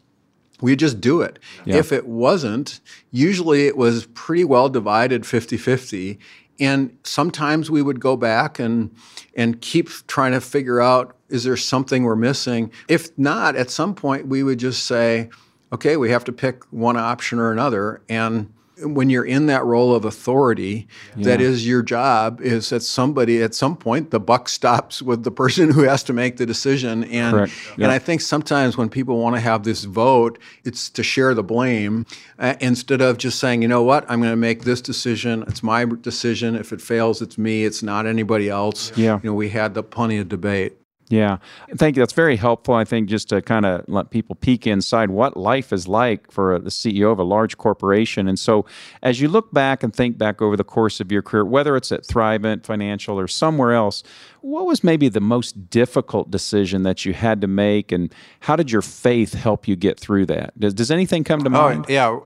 we 0.62 0.76
just 0.76 1.00
do 1.00 1.22
it. 1.22 1.38
Yeah. 1.66 1.76
If 1.76 1.92
it 1.92 2.08
wasn't, 2.08 2.80
usually 3.12 3.68
it 3.68 3.78
was 3.78 4.08
pretty 4.08 4.44
well 4.44 4.70
divided 4.70 5.26
50 5.26 5.58
50. 5.58 6.20
And 6.60 6.98
sometimes 7.04 7.70
we 7.70 7.82
would 7.82 8.00
go 8.00 8.18
back 8.18 8.60
and, 8.60 8.96
and 9.36 9.62
keep 9.62 9.90
trying 10.08 10.32
to 10.32 10.42
figure 10.42 10.82
out 10.82 11.16
is 11.30 11.44
there 11.44 11.58
something 11.58 12.04
we're 12.04 12.16
missing? 12.16 12.72
If 12.88 13.18
not, 13.18 13.56
at 13.56 13.70
some 13.70 13.94
point 13.94 14.28
we 14.28 14.44
would 14.44 14.60
just 14.60 14.86
say, 14.86 15.30
okay, 15.74 15.98
we 15.98 16.10
have 16.10 16.24
to 16.26 16.32
pick 16.32 16.64
one 16.72 16.96
option 16.98 17.40
or 17.40 17.52
another. 17.52 18.02
And 18.08 18.54
when 18.82 19.10
you're 19.10 19.26
in 19.26 19.48
that 19.48 19.64
role 19.64 19.96
of 19.96 20.06
authority, 20.06 20.88
yeah. 21.16 21.26
that 21.26 21.42
is 21.42 21.68
your 21.68 21.82
job. 21.82 22.42
Is 22.42 22.70
that 22.70 22.82
somebody 22.82 23.42
at 23.42 23.56
some 23.56 23.76
point 23.76 24.12
the 24.12 24.20
buck 24.20 24.50
stops 24.50 25.02
with 25.02 25.24
the 25.24 25.32
person 25.32 25.72
who 25.72 25.84
has 25.84 26.04
to 26.04 26.14
make 26.14 26.38
the 26.38 26.46
decision, 26.46 27.04
and 27.06 27.36
Correct. 27.36 27.54
and 27.78 27.88
I 27.88 28.00
think 28.00 28.22
sometimes 28.22 28.78
when 28.78 28.90
people 28.90 29.20
want 29.20 29.36
to 29.36 29.42
have 29.42 29.64
this 29.64 29.84
vote, 29.84 30.40
it's 30.64 30.90
to 30.92 31.04
share 31.04 31.34
the 31.34 31.44
blame 31.44 32.06
uh, 32.40 32.56
instead 32.60 33.02
of 33.02 33.18
just 33.18 33.40
saying, 33.40 33.62
you 33.62 33.68
know 33.68 33.84
what, 33.84 34.06
I'm 34.10 34.20
going 34.20 34.32
to 34.32 34.36
make 34.36 34.64
this 34.64 34.82
decision. 34.82 35.44
It's 35.48 35.64
my 35.64 35.86
decision. 35.86 36.56
If 36.56 36.72
it 36.72 36.82
fails, 36.82 37.22
it's 37.22 37.38
me. 37.38 37.66
It's 37.66 37.84
not 37.84 38.06
anybody 38.06 38.50
else. 38.50 38.96
Yeah, 38.98 39.20
you 39.24 39.30
know, 39.30 39.36
we 39.36 39.50
had 39.50 39.74
the 39.74 39.84
plenty 39.84 40.18
of 40.18 40.30
debate. 40.30 40.78
Yeah, 41.10 41.38
thank 41.76 41.96
you. 41.96 42.02
That's 42.02 42.14
very 42.14 42.36
helpful. 42.36 42.74
I 42.74 42.84
think 42.84 43.08
just 43.08 43.30
to 43.30 43.42
kind 43.42 43.66
of 43.66 43.86
let 43.88 44.10
people 44.10 44.36
peek 44.36 44.68
inside 44.68 45.10
what 45.10 45.38
life 45.38 45.72
is 45.72 45.88
like 45.88 46.30
for 46.30 46.56
uh, 46.56 46.60
the 46.60 46.70
CEO 46.70 47.14
of 47.14 47.20
a 47.20 47.24
large 47.24 47.58
corporation. 47.58 48.28
And 48.28 48.38
so, 48.38 48.66
as 49.02 49.22
you 49.22 49.30
look 49.30 49.54
back 49.54 49.84
and 49.84 49.96
think 49.96 50.18
back 50.18 50.42
over 50.42 50.58
the 50.58 50.66
course 50.66 51.00
of 51.00 51.10
your 51.10 51.22
career, 51.22 51.46
whether 51.46 51.78
it's 51.78 51.94
at 51.94 52.04
Thrivent 52.04 52.66
Financial 52.66 53.18
or 53.18 53.28
somewhere 53.30 53.74
else, 53.74 54.04
what 54.42 54.66
was 54.66 54.84
maybe 54.84 55.08
the 55.08 55.22
most 55.22 55.70
difficult 55.70 56.30
decision 56.30 56.84
that 56.84 57.06
you 57.06 57.14
had 57.14 57.40
to 57.40 57.48
make, 57.48 57.94
and 57.94 58.14
how 58.42 58.58
did 58.58 58.70
your 58.70 58.82
faith 58.82 59.34
help 59.34 59.66
you 59.66 59.78
get 59.78 59.98
through 59.98 60.26
that? 60.26 60.60
Does, 60.60 60.74
does 60.74 60.92
anything 60.92 61.24
come 61.24 61.40
to 61.40 61.48
oh, 61.48 61.52
mind? 61.52 61.86
Oh, 61.88 61.92
yeah. 61.92 62.20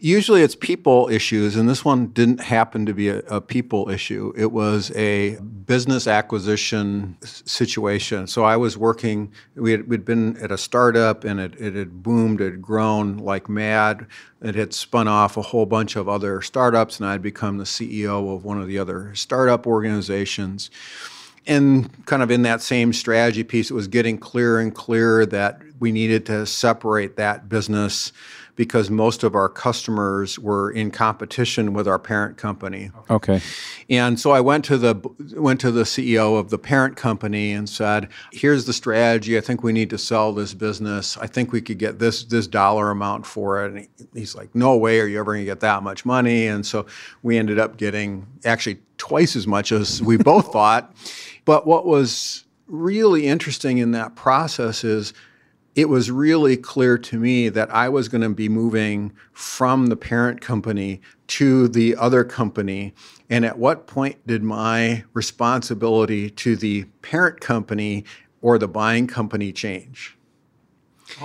Usually 0.00 0.42
it's 0.42 0.54
people 0.54 1.08
issues, 1.08 1.56
and 1.56 1.68
this 1.68 1.84
one 1.84 2.08
didn't 2.08 2.38
happen 2.38 2.86
to 2.86 2.94
be 2.94 3.08
a, 3.08 3.18
a, 3.22 3.40
people 3.40 3.90
issue. 3.90 4.32
It 4.36 4.52
was 4.52 4.92
a 4.92 5.38
business 5.66 6.06
acquisition 6.06 7.16
situation. 7.22 8.28
So 8.28 8.44
I 8.44 8.56
was 8.56 8.78
working, 8.78 9.32
we 9.56 9.72
had, 9.72 9.88
we'd 9.88 10.04
been 10.04 10.36
at 10.36 10.52
a 10.52 10.58
startup 10.58 11.24
and 11.24 11.40
it, 11.40 11.60
it 11.60 11.74
had 11.74 12.00
boomed, 12.04 12.40
it 12.40 12.52
had 12.52 12.62
grown 12.62 13.16
like 13.16 13.48
mad. 13.48 14.06
It 14.40 14.54
had 14.54 14.72
spun 14.72 15.08
off 15.08 15.36
a 15.36 15.42
whole 15.42 15.66
bunch 15.66 15.96
of 15.96 16.08
other 16.08 16.42
startups, 16.42 17.00
and 17.00 17.08
I'd 17.08 17.22
become 17.22 17.58
the 17.58 17.64
CEO 17.64 18.32
of 18.32 18.44
one 18.44 18.60
of 18.60 18.68
the 18.68 18.78
other 18.78 19.12
startup 19.16 19.66
organizations. 19.66 20.70
And 21.44 22.06
kind 22.06 22.22
of 22.22 22.30
in 22.30 22.42
that 22.42 22.62
same 22.62 22.92
strategy 22.92 23.42
piece, 23.42 23.68
it 23.68 23.74
was 23.74 23.88
getting 23.88 24.16
clearer 24.16 24.60
and 24.60 24.72
clearer 24.72 25.26
that 25.26 25.60
we 25.80 25.90
needed 25.90 26.24
to 26.26 26.46
separate 26.46 27.16
that 27.16 27.48
business 27.48 28.12
because 28.58 28.90
most 28.90 29.22
of 29.22 29.36
our 29.36 29.48
customers 29.48 30.36
were 30.36 30.68
in 30.68 30.90
competition 30.90 31.72
with 31.72 31.86
our 31.86 31.98
parent 31.98 32.36
company. 32.36 32.90
Okay. 33.08 33.40
And 33.88 34.18
so 34.18 34.32
I 34.32 34.40
went 34.40 34.64
to 34.64 34.76
the 34.76 34.96
went 35.36 35.60
to 35.60 35.70
the 35.70 35.84
CEO 35.84 36.36
of 36.36 36.50
the 36.50 36.58
parent 36.58 36.96
company 36.96 37.52
and 37.52 37.68
said, 37.68 38.08
"Here's 38.32 38.64
the 38.64 38.72
strategy. 38.72 39.38
I 39.38 39.40
think 39.42 39.62
we 39.62 39.72
need 39.72 39.90
to 39.90 39.96
sell 39.96 40.32
this 40.32 40.54
business. 40.54 41.16
I 41.18 41.28
think 41.28 41.52
we 41.52 41.60
could 41.60 41.78
get 41.78 42.00
this 42.00 42.24
this 42.24 42.48
dollar 42.48 42.90
amount 42.90 43.26
for 43.26 43.64
it." 43.64 43.72
And 43.72 43.88
he's 44.12 44.34
like, 44.34 44.52
"No 44.56 44.76
way 44.76 44.98
are 44.98 45.06
you 45.06 45.20
ever 45.20 45.34
going 45.34 45.44
to 45.44 45.50
get 45.50 45.60
that 45.60 45.84
much 45.84 46.04
money." 46.04 46.48
And 46.48 46.66
so 46.66 46.84
we 47.22 47.38
ended 47.38 47.60
up 47.60 47.76
getting 47.76 48.26
actually 48.44 48.80
twice 48.96 49.36
as 49.36 49.46
much 49.46 49.70
as 49.70 50.02
we 50.02 50.16
both 50.16 50.52
thought. 50.52 50.92
But 51.44 51.64
what 51.64 51.86
was 51.86 52.44
really 52.66 53.28
interesting 53.28 53.78
in 53.78 53.92
that 53.92 54.16
process 54.16 54.82
is 54.82 55.14
it 55.78 55.88
was 55.88 56.10
really 56.10 56.56
clear 56.56 56.98
to 56.98 57.20
me 57.20 57.48
that 57.48 57.72
I 57.72 57.88
was 57.88 58.08
going 58.08 58.22
to 58.22 58.30
be 58.30 58.48
moving 58.48 59.12
from 59.32 59.86
the 59.86 59.94
parent 59.94 60.40
company 60.40 61.00
to 61.28 61.68
the 61.68 61.94
other 61.94 62.24
company. 62.24 62.94
And 63.30 63.44
at 63.44 63.60
what 63.60 63.86
point 63.86 64.26
did 64.26 64.42
my 64.42 65.04
responsibility 65.14 66.30
to 66.30 66.56
the 66.56 66.82
parent 67.02 67.40
company 67.40 68.04
or 68.42 68.58
the 68.58 68.66
buying 68.66 69.06
company 69.06 69.52
change? 69.52 70.16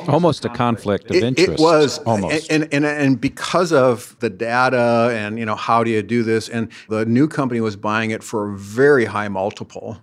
Almost, 0.07 0.45
a 0.45 0.49
conflict 0.49 1.09
of 1.09 1.15
it, 1.15 1.23
interest. 1.23 1.49
It 1.53 1.59
was 1.59 1.97
almost, 2.05 2.51
and, 2.51 2.71
and 2.71 2.85
and 2.85 3.19
because 3.19 3.73
of 3.73 4.15
the 4.19 4.29
data 4.29 5.09
and 5.13 5.39
you 5.39 5.45
know 5.45 5.55
how 5.55 5.83
do 5.83 5.89
you 5.89 6.03
do 6.03 6.21
this, 6.21 6.47
and 6.47 6.71
the 6.89 7.05
new 7.05 7.27
company 7.27 7.59
was 7.59 7.75
buying 7.75 8.11
it 8.11 8.23
for 8.23 8.53
a 8.53 8.57
very 8.57 9.03
high 9.03 9.27
multiple, 9.27 9.97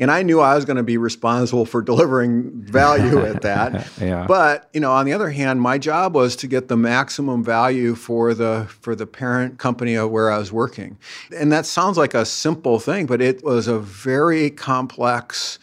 and 0.00 0.10
I 0.10 0.22
knew 0.22 0.40
I 0.40 0.54
was 0.54 0.64
going 0.64 0.78
to 0.78 0.82
be 0.82 0.96
responsible 0.96 1.66
for 1.66 1.82
delivering 1.82 2.50
value 2.62 3.20
at 3.20 3.42
that. 3.42 3.86
yeah. 4.00 4.26
But 4.26 4.70
you 4.72 4.80
know, 4.80 4.90
on 4.90 5.04
the 5.04 5.12
other 5.12 5.28
hand, 5.30 5.60
my 5.60 5.76
job 5.76 6.14
was 6.14 6.34
to 6.36 6.46
get 6.46 6.68
the 6.68 6.76
maximum 6.76 7.44
value 7.44 7.94
for 7.94 8.32
the 8.32 8.66
for 8.80 8.96
the 8.96 9.06
parent 9.06 9.58
company 9.58 9.94
of 9.94 10.10
where 10.10 10.30
I 10.30 10.38
was 10.38 10.50
working. 10.50 10.98
And 11.36 11.52
that 11.52 11.66
sounds 11.66 11.98
like 11.98 12.14
a 12.14 12.24
simple 12.24 12.80
thing, 12.80 13.04
but 13.06 13.20
it 13.20 13.44
was 13.44 13.68
a 13.68 13.78
very 13.78 14.50
complex. 14.50 15.58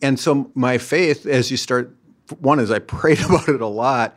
And 0.00 0.18
so 0.20 0.50
my 0.54 0.78
faith, 0.78 1.26
as 1.26 1.50
you 1.50 1.56
start, 1.56 1.94
one 2.38 2.60
is 2.60 2.70
I 2.70 2.78
prayed 2.78 3.20
about 3.20 3.48
it 3.48 3.60
a 3.60 3.66
lot, 3.66 4.16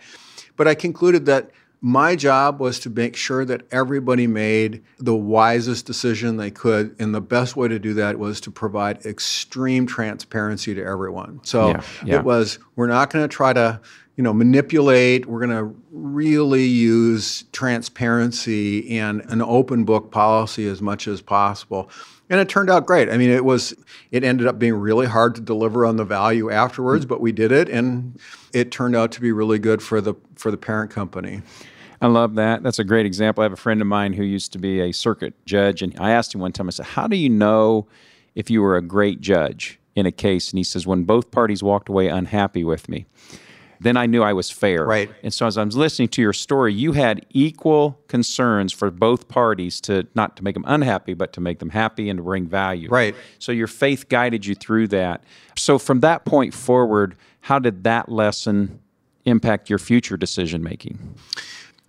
but 0.55 0.67
I 0.67 0.75
concluded 0.75 1.25
that 1.25 1.49
my 1.81 2.15
job 2.15 2.59
was 2.59 2.79
to 2.79 2.89
make 2.89 3.15
sure 3.15 3.45
that 3.45 3.61
everybody 3.71 4.25
made 4.25 4.83
the 4.97 5.15
wisest 5.15 5.85
decision 5.85 6.37
they 6.37 6.49
could. 6.49 6.95
And 6.99 7.13
the 7.13 7.21
best 7.21 7.55
way 7.55 7.67
to 7.67 7.77
do 7.77 7.93
that 7.95 8.17
was 8.17 8.41
to 8.41 8.51
provide 8.51 9.05
extreme 9.05 9.85
transparency 9.85 10.73
to 10.73 10.83
everyone. 10.83 11.39
So 11.43 11.69
yeah, 11.69 11.81
yeah. 12.03 12.15
it 12.17 12.23
was, 12.23 12.57
we're 12.75 12.87
not 12.87 13.11
going 13.11 13.27
to 13.27 13.33
try 13.33 13.53
to, 13.53 13.79
you 14.15 14.23
know, 14.23 14.33
manipulate. 14.33 15.27
We're 15.27 15.45
going 15.45 15.57
to 15.57 15.75
really 15.91 16.65
use 16.65 17.43
transparency 17.51 18.97
and 18.97 19.21
an 19.29 19.43
open 19.43 19.85
book 19.85 20.09
policy 20.09 20.67
as 20.67 20.81
much 20.81 21.07
as 21.07 21.21
possible. 21.21 21.91
And 22.29 22.39
it 22.39 22.49
turned 22.49 22.69
out 22.69 22.85
great. 22.85 23.09
I 23.09 23.17
mean, 23.17 23.29
it 23.29 23.45
was, 23.45 23.73
it 24.11 24.23
ended 24.23 24.47
up 24.47 24.59
being 24.59 24.73
really 24.73 25.07
hard 25.07 25.35
to 25.35 25.41
deliver 25.41 25.85
on 25.85 25.95
the 25.95 26.03
value 26.03 26.51
afterwards, 26.51 27.05
mm. 27.05 27.09
but 27.09 27.21
we 27.21 27.31
did 27.31 27.51
it. 27.51 27.69
And 27.69 28.19
it 28.53 28.71
turned 28.71 28.95
out 28.95 29.11
to 29.13 29.21
be 29.21 29.31
really 29.31 29.59
good 29.59 29.81
for 29.81 30.01
the 30.01 30.13
for 30.35 30.51
the 30.51 30.57
parent 30.57 30.91
company. 30.91 31.41
I 32.01 32.07
love 32.07 32.35
that. 32.35 32.63
That's 32.63 32.79
a 32.79 32.83
great 32.83 33.05
example. 33.05 33.41
I 33.41 33.45
have 33.45 33.53
a 33.53 33.57
friend 33.57 33.81
of 33.81 33.87
mine 33.87 34.13
who 34.13 34.23
used 34.23 34.51
to 34.53 34.59
be 34.59 34.79
a 34.81 34.91
circuit 34.91 35.33
judge, 35.45 35.81
and 35.81 35.95
I 35.99 36.11
asked 36.11 36.35
him 36.35 36.41
one 36.41 36.51
time. 36.51 36.67
I 36.67 36.71
said, 36.71 36.85
"How 36.85 37.07
do 37.07 37.15
you 37.15 37.29
know 37.29 37.87
if 38.35 38.49
you 38.49 38.61
were 38.61 38.77
a 38.77 38.81
great 38.81 39.19
judge 39.19 39.79
in 39.95 40.05
a 40.05 40.11
case?" 40.11 40.51
And 40.51 40.57
he 40.57 40.63
says, 40.63 40.85
"When 40.85 41.05
both 41.05 41.31
parties 41.31 41.63
walked 41.63 41.89
away 41.89 42.07
unhappy 42.07 42.63
with 42.63 42.87
me." 42.87 43.07
Then 43.79 43.97
I 43.97 44.05
knew 44.05 44.23
I 44.23 44.33
was 44.33 44.49
fair. 44.49 44.85
Right. 44.85 45.09
And 45.23 45.33
so 45.33 45.45
as 45.45 45.57
I 45.57 45.63
was 45.63 45.77
listening 45.77 46.07
to 46.09 46.21
your 46.21 46.33
story, 46.33 46.73
you 46.73 46.93
had 46.93 47.25
equal 47.31 47.99
concerns 48.07 48.73
for 48.73 48.89
both 48.91 49.27
parties 49.27 49.79
to 49.81 50.07
not 50.15 50.35
to 50.37 50.43
make 50.43 50.53
them 50.53 50.65
unhappy, 50.67 51.13
but 51.13 51.33
to 51.33 51.41
make 51.41 51.59
them 51.59 51.69
happy 51.69 52.09
and 52.09 52.17
to 52.17 52.23
bring 52.23 52.47
value. 52.47 52.89
Right. 52.89 53.15
So 53.39 53.51
your 53.51 53.67
faith 53.67 54.09
guided 54.09 54.45
you 54.45 54.55
through 54.55 54.87
that. 54.89 55.23
So 55.57 55.77
from 55.77 55.99
that 56.01 56.25
point 56.25 56.53
forward, 56.53 57.15
how 57.41 57.59
did 57.59 57.83
that 57.83 58.09
lesson 58.09 58.79
impact 59.25 59.69
your 59.69 59.79
future 59.79 60.17
decision 60.17 60.63
making? 60.63 61.15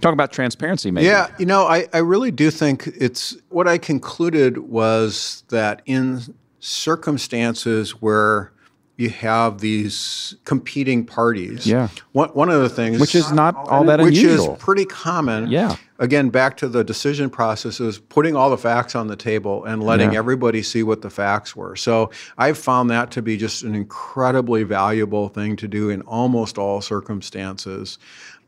Talk 0.00 0.12
about 0.12 0.30
transparency, 0.30 0.92
maybe. 0.92 1.06
Yeah, 1.06 1.28
you 1.38 1.46
know, 1.46 1.66
I, 1.66 1.88
I 1.92 1.98
really 1.98 2.30
do 2.30 2.52
think 2.52 2.86
it's 2.86 3.36
what 3.48 3.66
I 3.66 3.78
concluded 3.78 4.58
was 4.58 5.42
that 5.48 5.82
in 5.86 6.20
circumstances 6.60 8.00
where 8.00 8.52
you 8.98 9.08
have 9.10 9.60
these 9.60 10.34
competing 10.44 11.06
parties. 11.06 11.64
Yeah. 11.64 11.88
One, 12.12 12.30
one 12.30 12.50
of 12.50 12.60
the 12.60 12.68
things 12.68 12.98
Which 13.00 13.14
is 13.14 13.30
not 13.30 13.54
all 13.54 13.84
that 13.84 14.00
which 14.00 14.18
unusual. 14.18 14.54
is 14.56 14.58
pretty 14.62 14.84
common. 14.84 15.48
Yeah. 15.48 15.76
Again, 16.00 16.30
back 16.30 16.56
to 16.58 16.68
the 16.68 16.82
decision 16.82 17.30
process 17.30 17.78
is 17.78 17.98
putting 18.00 18.34
all 18.34 18.50
the 18.50 18.58
facts 18.58 18.96
on 18.96 19.06
the 19.06 19.14
table 19.14 19.64
and 19.64 19.84
letting 19.84 20.12
Yeah. 20.12 20.18
everybody 20.18 20.62
see 20.64 20.82
what 20.82 21.02
the 21.02 21.10
facts 21.10 21.54
were. 21.54 21.76
So 21.76 22.10
I've 22.38 22.58
found 22.58 22.90
that 22.90 23.12
to 23.12 23.22
be 23.22 23.36
just 23.36 23.62
an 23.62 23.76
incredibly 23.76 24.64
valuable 24.64 25.28
thing 25.28 25.54
to 25.56 25.68
do 25.68 25.90
in 25.90 26.00
almost 26.02 26.58
all 26.58 26.80
circumstances. 26.80 27.98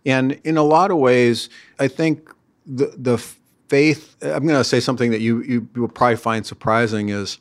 And 0.04 0.32
in 0.42 0.56
a 0.56 0.64
lot 0.64 0.90
of 0.90 0.96
ways, 0.98 1.48
I 1.78 1.86
think 1.86 2.28
the 2.66 2.92
the 2.98 3.18
faith 3.68 4.16
I'm 4.20 4.44
going 4.48 4.58
to 4.58 4.64
say 4.64 4.80
something 4.80 5.12
that 5.12 5.20
you 5.20 5.42
you 5.42 5.68
will 5.76 5.86
probably 5.86 6.16
find 6.16 6.44
surprising 6.44 7.08
is 7.10 7.38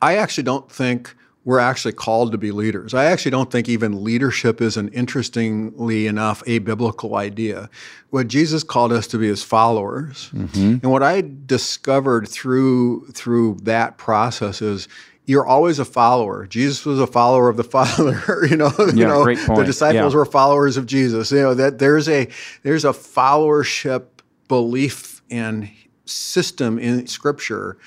I 0.00 0.16
actually 0.16 0.44
don't 0.44 0.70
think 0.72 1.14
we're 1.44 1.58
actually 1.58 1.92
called 1.92 2.32
to 2.32 2.38
be 2.38 2.52
leaders. 2.52 2.94
I 2.94 3.06
actually 3.06 3.32
don't 3.32 3.50
think 3.50 3.68
even 3.68 4.04
leadership 4.04 4.60
is 4.60 4.76
an 4.76 4.88
interestingly 4.88 6.06
enough 6.06 6.42
a 6.46 6.58
biblical 6.60 7.16
idea. 7.16 7.68
What 8.10 8.28
Jesus 8.28 8.62
called 8.62 8.92
us 8.92 9.06
to 9.08 9.18
be 9.18 9.28
is 9.28 9.42
followers, 9.42 10.30
mm-hmm. 10.32 10.78
and 10.82 10.90
what 10.90 11.02
I 11.02 11.24
discovered 11.46 12.28
through 12.28 13.08
through 13.08 13.58
that 13.62 13.98
process 13.98 14.62
is 14.62 14.86
you're 15.24 15.46
always 15.46 15.78
a 15.78 15.84
follower. 15.84 16.46
Jesus 16.46 16.84
was 16.84 17.00
a 17.00 17.06
follower 17.06 17.48
of 17.48 17.56
the 17.56 17.64
Father. 17.76 18.46
you 18.48 18.56
know, 18.56 18.72
you 18.94 19.06
know, 19.06 19.24
the 19.24 19.64
disciples 19.64 20.12
Yeah. 20.12 20.18
were 20.18 20.24
followers 20.26 20.76
of 20.76 20.86
Jesus. 20.86 21.30
You 21.32 21.42
know 21.42 21.54
that 21.54 21.78
there's 21.78 22.08
a 22.08 22.28
there's 22.62 22.84
a 22.84 22.92
followership 22.92 24.04
belief 24.48 25.22
and 25.30 25.70
system 26.04 26.78
in 26.78 27.06
Scripture. 27.06 27.78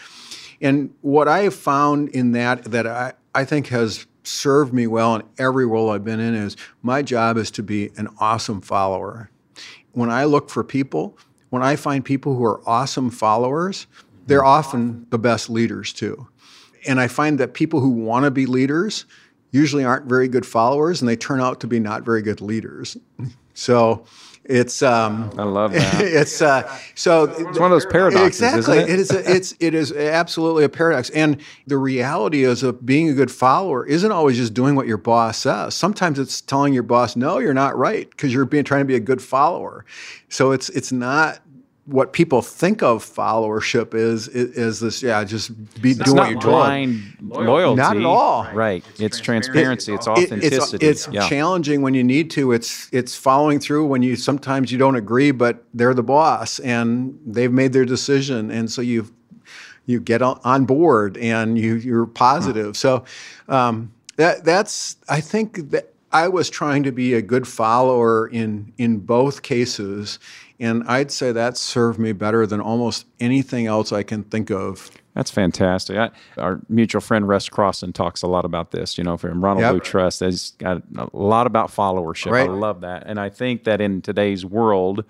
And 0.61 0.93
what 1.01 1.27
I 1.27 1.39
have 1.39 1.55
found 1.55 2.09
in 2.09 2.31
that 2.31 2.63
that 2.65 2.87
I, 2.87 3.13
I 3.35 3.43
think 3.43 3.67
has 3.67 4.07
served 4.23 4.73
me 4.73 4.87
well 4.87 5.15
in 5.15 5.23
every 5.37 5.65
role 5.65 5.91
I've 5.91 6.05
been 6.05 6.19
in 6.19 6.33
is 6.33 6.55
my 6.81 7.01
job 7.01 7.37
is 7.37 7.51
to 7.51 7.63
be 7.63 7.91
an 7.97 8.07
awesome 8.17 8.61
follower. 8.61 9.29
When 9.91 10.09
I 10.09 10.23
look 10.23 10.49
for 10.49 10.63
people, 10.63 11.17
when 11.49 11.61
I 11.61 11.75
find 11.75 12.03
people 12.03 12.35
who 12.35 12.45
are 12.45 12.67
awesome 12.67 13.11
followers, 13.11 13.87
they're 14.25 14.43
often 14.45 15.05
the 15.09 15.19
best 15.19 15.49
leaders 15.49 15.93
too. 15.93 16.27
And 16.87 16.99
I 16.99 17.07
find 17.07 17.37
that 17.39 17.53
people 17.53 17.81
who 17.81 17.89
want 17.89 18.23
to 18.23 18.31
be 18.31 18.45
leaders 18.45 19.05
usually 19.51 19.83
aren't 19.83 20.05
very 20.05 20.27
good 20.27 20.45
followers 20.45 21.01
and 21.01 21.09
they 21.09 21.15
turn 21.15 21.41
out 21.41 21.59
to 21.59 21.67
be 21.67 21.79
not 21.79 22.03
very 22.03 22.21
good 22.21 22.41
leaders. 22.41 22.97
So 23.53 24.05
it's 24.47 24.83
um, 24.83 25.31
I 25.37 25.43
love 25.43 25.73
that. 25.73 26.01
it's 26.01 26.41
uh, 26.41 26.71
so 26.93 27.23
It's 27.23 27.59
one 27.59 27.71
of 27.71 27.75
those 27.75 27.85
paradoxes, 27.85 28.41
exactly. 28.41 28.77
isn't 28.77 28.89
it? 28.89 28.93
it 28.93 28.99
is. 28.99 29.11
A, 29.11 29.35
it's 29.35 29.55
it 29.59 29.73
is 29.73 29.91
absolutely 29.91 30.63
a 30.63 30.69
paradox. 30.69 31.09
And 31.09 31.41
the 31.65 31.77
reality 31.77 32.43
is 32.43 32.61
of 32.61 32.85
being 32.85 33.09
a 33.09 33.13
good 33.13 33.31
follower 33.31 33.85
isn't 33.85 34.11
always 34.11 34.37
just 34.37 34.53
doing 34.53 34.75
what 34.75 34.87
your 34.87 34.97
boss 34.97 35.39
says. 35.39 35.73
Sometimes 35.73 36.19
it's 36.19 36.41
telling 36.41 36.73
your 36.73 36.83
boss, 36.83 37.15
"No, 37.15 37.39
you're 37.39 37.53
not 37.55 37.75
right," 37.77 38.09
because 38.09 38.33
you're 38.33 38.45
being 38.45 38.63
trying 38.63 38.81
to 38.81 38.85
be 38.85 38.95
a 38.95 38.99
good 38.99 39.21
follower. 39.21 39.83
So 40.29 40.51
it's 40.51 40.69
it's 40.69 40.91
not 40.91 41.39
what 41.87 42.13
people 42.13 42.41
think 42.41 42.81
of 42.81 43.05
followership 43.05 43.93
is 43.93 44.27
is, 44.27 44.57
is 44.57 44.79
this 44.79 45.03
yeah 45.03 45.23
just 45.23 45.51
be 45.81 45.91
It's 45.91 45.99
doing 45.99 46.17
what 46.17 46.23
not 46.23 46.31
you're 46.31 46.41
doing. 46.81 47.01
loyalty. 47.21 47.77
Not 47.79 47.95
at 47.97 48.05
all. 48.05 48.47
Right. 48.53 48.83
It's 48.99 49.19
transparency. 49.19 49.93
It's 49.93 50.07
It- 50.07 50.09
authenticity. 50.09 50.85
it's 50.87 51.05
it's 51.05 51.13
yeah. 51.13 51.27
challenging 51.29 51.81
when 51.83 51.93
you 51.93 52.03
need 52.03 52.31
to. 52.31 52.53
It's 52.53 52.89
it's 52.91 53.15
following 53.15 53.59
through 53.59 53.85
when 53.85 54.01
you 54.01 54.15
sometimes 54.15 54.71
you 54.71 54.77
don't 54.79 54.95
agree, 54.95 55.29
but 55.31 55.63
they're 55.75 55.93
the 55.93 56.03
boss 56.03 56.57
and 56.59 57.19
they've 57.25 57.51
made 57.53 57.71
their 57.73 57.85
decision, 57.85 58.49
and 58.49 58.71
so 58.71 58.81
you 58.81 59.07
you 59.85 59.99
get 59.99 60.23
on- 60.23 60.39
on 60.43 60.65
board 60.65 61.15
and 61.17 61.57
you 61.59 61.75
you're 61.75 62.07
positive. 62.07 62.75
So 62.75 63.03
um, 63.47 63.91
that 64.15 64.43
that's 64.43 64.95
I 65.07 65.21
think 65.21 65.69
that 65.69 65.91
I 66.11 66.29
was 66.29 66.49
trying 66.49 66.81
to 66.83 66.91
be 66.91 67.13
a 67.13 67.21
good 67.21 67.47
follower 67.47 68.27
in 68.27 68.71
in 68.79 68.97
both 68.97 69.41
cases, 69.43 70.17
and 70.59 70.83
I'd 70.83 71.11
say 71.11 71.31
that 71.31 71.57
served 71.57 71.99
me 71.99 72.11
better 72.11 72.45
than 72.47 72.61
almost 72.61 73.05
anything 73.19 73.67
else 73.67 73.91
I 73.91 74.03
can 74.03 74.23
think 74.23 74.49
of. 74.51 74.91
That's 75.13 75.31
fantastic. 75.31 75.97
I, 75.97 76.11
our 76.37 76.59
mutual 76.67 77.01
friend 77.01 77.27
Russ 77.27 77.47
Crosson 77.47 77.93
talks 77.93 78.21
a 78.21 78.27
lot 78.27 78.43
about 78.43 78.71
this. 78.71 78.97
You 78.97 79.03
know, 79.03 79.15
from 79.17 79.43
Ronald 79.43 79.61
Yep. 79.61 79.71
Blue 79.71 79.79
Trust, 79.79 80.19
he's 80.19 80.51
got 80.51 80.83
a 80.97 81.09
lot 81.13 81.47
about 81.47 81.69
followership. 81.69 82.31
Right. 82.31 82.49
I 82.49 82.53
love 82.53 82.81
that, 82.81 83.03
and 83.05 83.19
I 83.19 83.29
think 83.29 83.63
that 83.63 83.81
in 83.81 84.01
today's 84.01 84.45
world, 84.45 85.05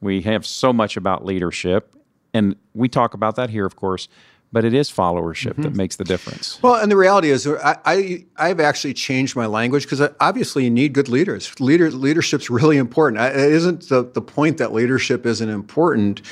we 0.00 0.22
have 0.22 0.44
so 0.44 0.72
much 0.72 0.96
about 0.96 1.24
leadership, 1.24 1.94
and 2.32 2.56
we 2.74 2.88
talk 2.88 3.14
about 3.14 3.36
that 3.36 3.50
here, 3.50 3.64
of 3.64 3.76
course. 3.76 4.08
But 4.54 4.64
it 4.64 4.72
is 4.72 4.88
followership 4.90 5.52
Mm-hmm. 5.54 5.62
that 5.62 5.74
makes 5.74 5.96
the 5.96 6.04
difference. 6.04 6.58
Well, 6.62 6.76
and 6.76 6.90
the 6.92 6.96
reality 6.96 7.30
is, 7.30 7.46
I, 7.46 7.76
I 7.84 8.24
I've 8.46 8.60
actually 8.60 8.94
changed 8.94 9.34
my 9.36 9.46
language 9.46 9.82
because 9.84 10.00
obviously 10.20 10.64
you 10.64 10.70
need 10.70 10.92
good 10.94 11.08
leaders. 11.08 11.42
Leader 11.60 11.90
leadership's 11.90 12.48
really 12.58 12.76
important. 12.86 13.20
I- 13.20 13.30
It 13.46 13.52
isn't 13.60 13.88
the, 13.88 14.00
the 14.18 14.22
point 14.22 14.58
that 14.58 14.72
leadership 14.72 15.26
isn't 15.26 15.48
important, 15.62 16.22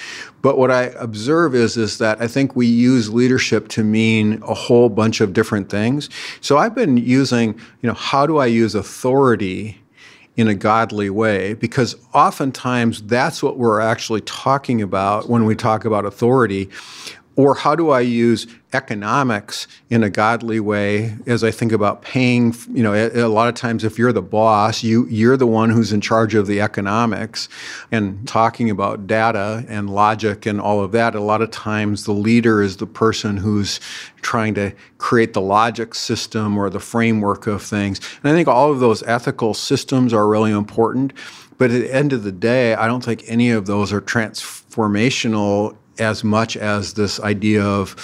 but 0.40 0.56
what 0.56 0.70
I 0.70 0.84
observe 1.08 1.54
is 1.64 1.76
is 1.76 1.98
that 1.98 2.20
I 2.22 2.28
think 2.28 2.54
we 2.56 2.66
use 2.66 3.10
leadership 3.10 3.68
to 3.76 3.82
mean 3.84 4.26
a 4.46 4.54
whole 4.54 4.88
bunch 4.88 5.20
of 5.20 5.32
different 5.32 5.68
things. 5.68 6.08
So 6.40 6.52
I've 6.58 6.74
been 6.82 6.96
using, 6.96 7.48
you 7.82 7.88
know, 7.88 7.94
how 7.94 8.26
do 8.26 8.38
I 8.38 8.46
use 8.46 8.74
authority 8.76 9.78
in 10.36 10.48
a 10.48 10.54
godly 10.54 11.10
way 11.10 11.52
because 11.52 11.94
oftentimes 12.14 13.02
that's 13.02 13.42
what 13.42 13.58
we're 13.58 13.80
actually 13.80 14.22
talking 14.22 14.80
about 14.80 15.28
when 15.28 15.44
we 15.44 15.54
talk 15.54 15.84
about 15.84 16.06
authority 16.06 16.70
or 17.36 17.54
how 17.54 17.74
do 17.74 17.90
I 17.90 18.00
use 18.00 18.46
economics 18.74 19.66
in 19.90 20.02
a 20.02 20.10
godly 20.10 20.60
way 20.60 21.14
as 21.26 21.44
I 21.44 21.50
think 21.50 21.72
about 21.72 22.02
paying, 22.02 22.54
you 22.72 22.82
know, 22.82 22.92
a, 22.92 23.26
a 23.26 23.28
lot 23.28 23.48
of 23.48 23.54
times 23.54 23.84
if 23.84 23.98
you're 23.98 24.12
the 24.12 24.22
boss, 24.22 24.82
you 24.82 25.06
you're 25.08 25.36
the 25.36 25.46
one 25.46 25.70
who's 25.70 25.92
in 25.92 26.00
charge 26.00 26.34
of 26.34 26.46
the 26.46 26.60
economics 26.60 27.48
and 27.90 28.26
talking 28.26 28.70
about 28.70 29.06
data 29.06 29.64
and 29.68 29.90
logic 29.90 30.46
and 30.46 30.60
all 30.60 30.82
of 30.82 30.92
that, 30.92 31.14
a 31.14 31.20
lot 31.20 31.42
of 31.42 31.50
times 31.50 32.04
the 32.04 32.12
leader 32.12 32.62
is 32.62 32.76
the 32.78 32.86
person 32.86 33.36
who's 33.36 33.80
trying 34.20 34.54
to 34.54 34.72
create 34.98 35.32
the 35.32 35.40
logic 35.40 35.94
system 35.94 36.56
or 36.56 36.70
the 36.70 36.80
framework 36.80 37.46
of 37.46 37.62
things. 37.62 38.00
And 38.22 38.32
I 38.32 38.34
think 38.34 38.48
all 38.48 38.70
of 38.70 38.80
those 38.80 39.02
ethical 39.04 39.54
systems 39.54 40.12
are 40.12 40.28
really 40.28 40.52
important. 40.52 41.12
But 41.58 41.70
at 41.70 41.82
the 41.82 41.94
end 41.94 42.12
of 42.12 42.24
the 42.24 42.32
day, 42.32 42.74
I 42.74 42.86
don't 42.88 43.04
think 43.04 43.22
any 43.26 43.50
of 43.50 43.66
those 43.66 43.92
are 43.92 44.00
transformational 44.00 45.76
as 45.98 46.24
much 46.24 46.56
as 46.56 46.94
this 46.94 47.20
idea 47.20 47.62
of 47.62 47.96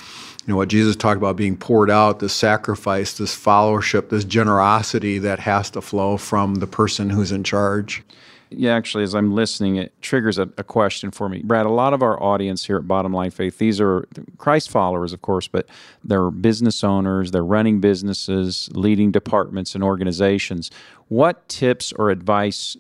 you 0.47 0.53
know 0.53 0.57
what 0.57 0.69
Jesus 0.69 0.97
talked 0.97 1.19
about 1.19 1.37
being 1.37 1.59
poured 1.59 1.91
out, 1.91 2.21
this 2.21 2.33
sacrifice, 2.33 3.19
this 3.19 3.37
followership, 3.37 4.09
this 4.09 4.25
generosity 4.25 5.19
that 5.19 5.41
has 5.41 5.71
to 5.73 5.83
flow 5.83 6.17
from 6.17 6.57
the 6.57 6.67
person 6.67 7.11
who's 7.11 7.33
in 7.33 7.45
charge. 7.45 8.03
Yeah, 8.51 8.75
actually, 8.75 9.05
as 9.05 9.15
I'm 9.15 9.35
listening, 9.35 9.77
it 9.77 9.93
triggers 10.01 10.39
a, 10.39 10.49
a 10.57 10.65
question 10.65 11.11
for 11.11 11.29
me. 11.29 11.43
Brad, 11.45 11.67
a 11.67 11.71
lot 11.71 11.93
of 11.93 12.03
our 12.03 12.23
audience 12.23 12.65
here 12.65 12.79
at 12.79 12.89
Bottom 12.89 13.13
Line 13.13 13.31
Faith, 13.31 13.59
these 13.59 13.79
are 13.79 14.09
Christ 14.39 14.71
followers, 14.71 15.13
of 15.13 15.21
course, 15.21 15.49
but 15.49 15.69
they're 16.03 16.31
business 16.31 16.83
owners, 16.83 17.31
they're 17.31 17.45
running 17.45 17.81
businesses, 17.81 18.71
leading 18.73 19.11
departments 19.11 19.75
and 19.75 19.85
organizations. 19.85 20.71
What 21.09 21.47
tips 21.49 21.93
or 21.93 22.09
advice 22.09 22.75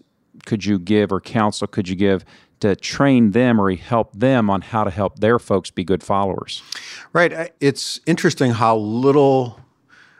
could 0.46 0.64
you 0.64 0.78
give 0.78 1.12
or 1.12 1.20
counsel 1.20 1.66
could 1.66 1.88
you 1.88 1.96
give 1.96 2.24
to 2.60 2.74
train 2.76 3.30
them 3.32 3.60
or 3.60 3.72
help 3.72 4.12
them 4.12 4.50
on 4.50 4.60
how 4.60 4.84
to 4.84 4.90
help 4.90 5.20
their 5.20 5.38
folks 5.38 5.70
be 5.70 5.84
good 5.84 6.02
followers? 6.02 6.62
Right. 7.12 7.52
It's 7.60 8.00
interesting 8.06 8.52
how 8.52 8.76
little 8.76 9.60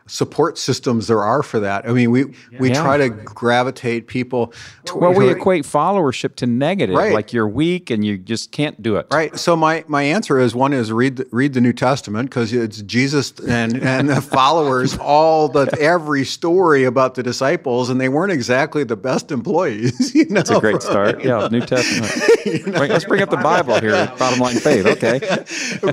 support 0.08 0.58
systems 0.58 1.06
there 1.06 1.22
are 1.22 1.42
for 1.42 1.60
that. 1.60 1.88
I 1.88 1.92
mean, 1.92 2.10
we 2.10 2.24
we 2.58 2.70
Yeah. 2.70 2.82
try 2.82 2.96
to 2.96 3.08
gravitate 3.10 4.06
people. 4.08 4.52
To, 4.86 4.96
Well, 4.96 5.12
we 5.14 5.28
equate 5.28 5.64
followership 5.64 6.34
to 6.36 6.46
negative, 6.46 6.96
Right. 6.96 7.12
like 7.12 7.32
you're 7.32 7.46
weak 7.48 7.90
and 7.90 8.04
you 8.04 8.18
just 8.18 8.50
can't 8.50 8.82
do 8.82 8.96
it. 8.96 9.06
Right. 9.12 9.38
So 9.38 9.54
my, 9.54 9.84
my 9.86 10.02
answer 10.02 10.38
is 10.40 10.54
one 10.54 10.72
is 10.72 10.90
read 10.90 11.16
the, 11.16 11.26
read 11.30 11.52
the 11.54 11.60
New 11.60 11.72
Testament 11.72 12.30
because 12.30 12.52
it's 12.52 12.82
Jesus 12.82 13.32
and 13.46 13.76
and 13.82 14.08
the 14.08 14.20
followers 14.20 14.96
all 15.00 15.48
the 15.48 15.68
every 15.80 16.24
story 16.24 16.84
about 16.84 17.14
the 17.14 17.22
disciples 17.22 17.90
and 17.90 18.00
they 18.00 18.08
weren't 18.08 18.32
exactly 18.32 18.84
the 18.84 18.96
best 18.96 19.30
employees. 19.30 20.14
You 20.18 20.26
know, 20.30 20.40
It's 20.40 20.50
a 20.50 20.58
great 20.58 20.82
start. 20.82 21.22
Yeah, 21.22 21.48
New 21.50 21.60
Testament. 21.60 22.12
Right, 22.78 22.90
let's 22.90 23.04
bring 23.04 23.20
up 23.22 23.28
the 23.30 23.36
Bible 23.36 23.78
here. 23.80 24.10
Bottom 24.18 24.38
line 24.40 24.56
faith. 24.56 24.86
Okay. 24.86 25.20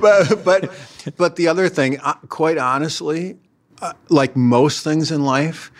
but 0.00 0.42
but 0.44 0.70
but 1.16 1.36
the 1.36 1.48
other 1.48 1.68
thing, 1.68 1.98
uh, 2.00 2.14
quite 2.28 2.56
honestly, 2.58 3.36
uh, 3.82 3.92
like 4.08 4.36
most 4.36 4.84
things 4.84 5.10
in 5.10 5.24
life, 5.24 5.70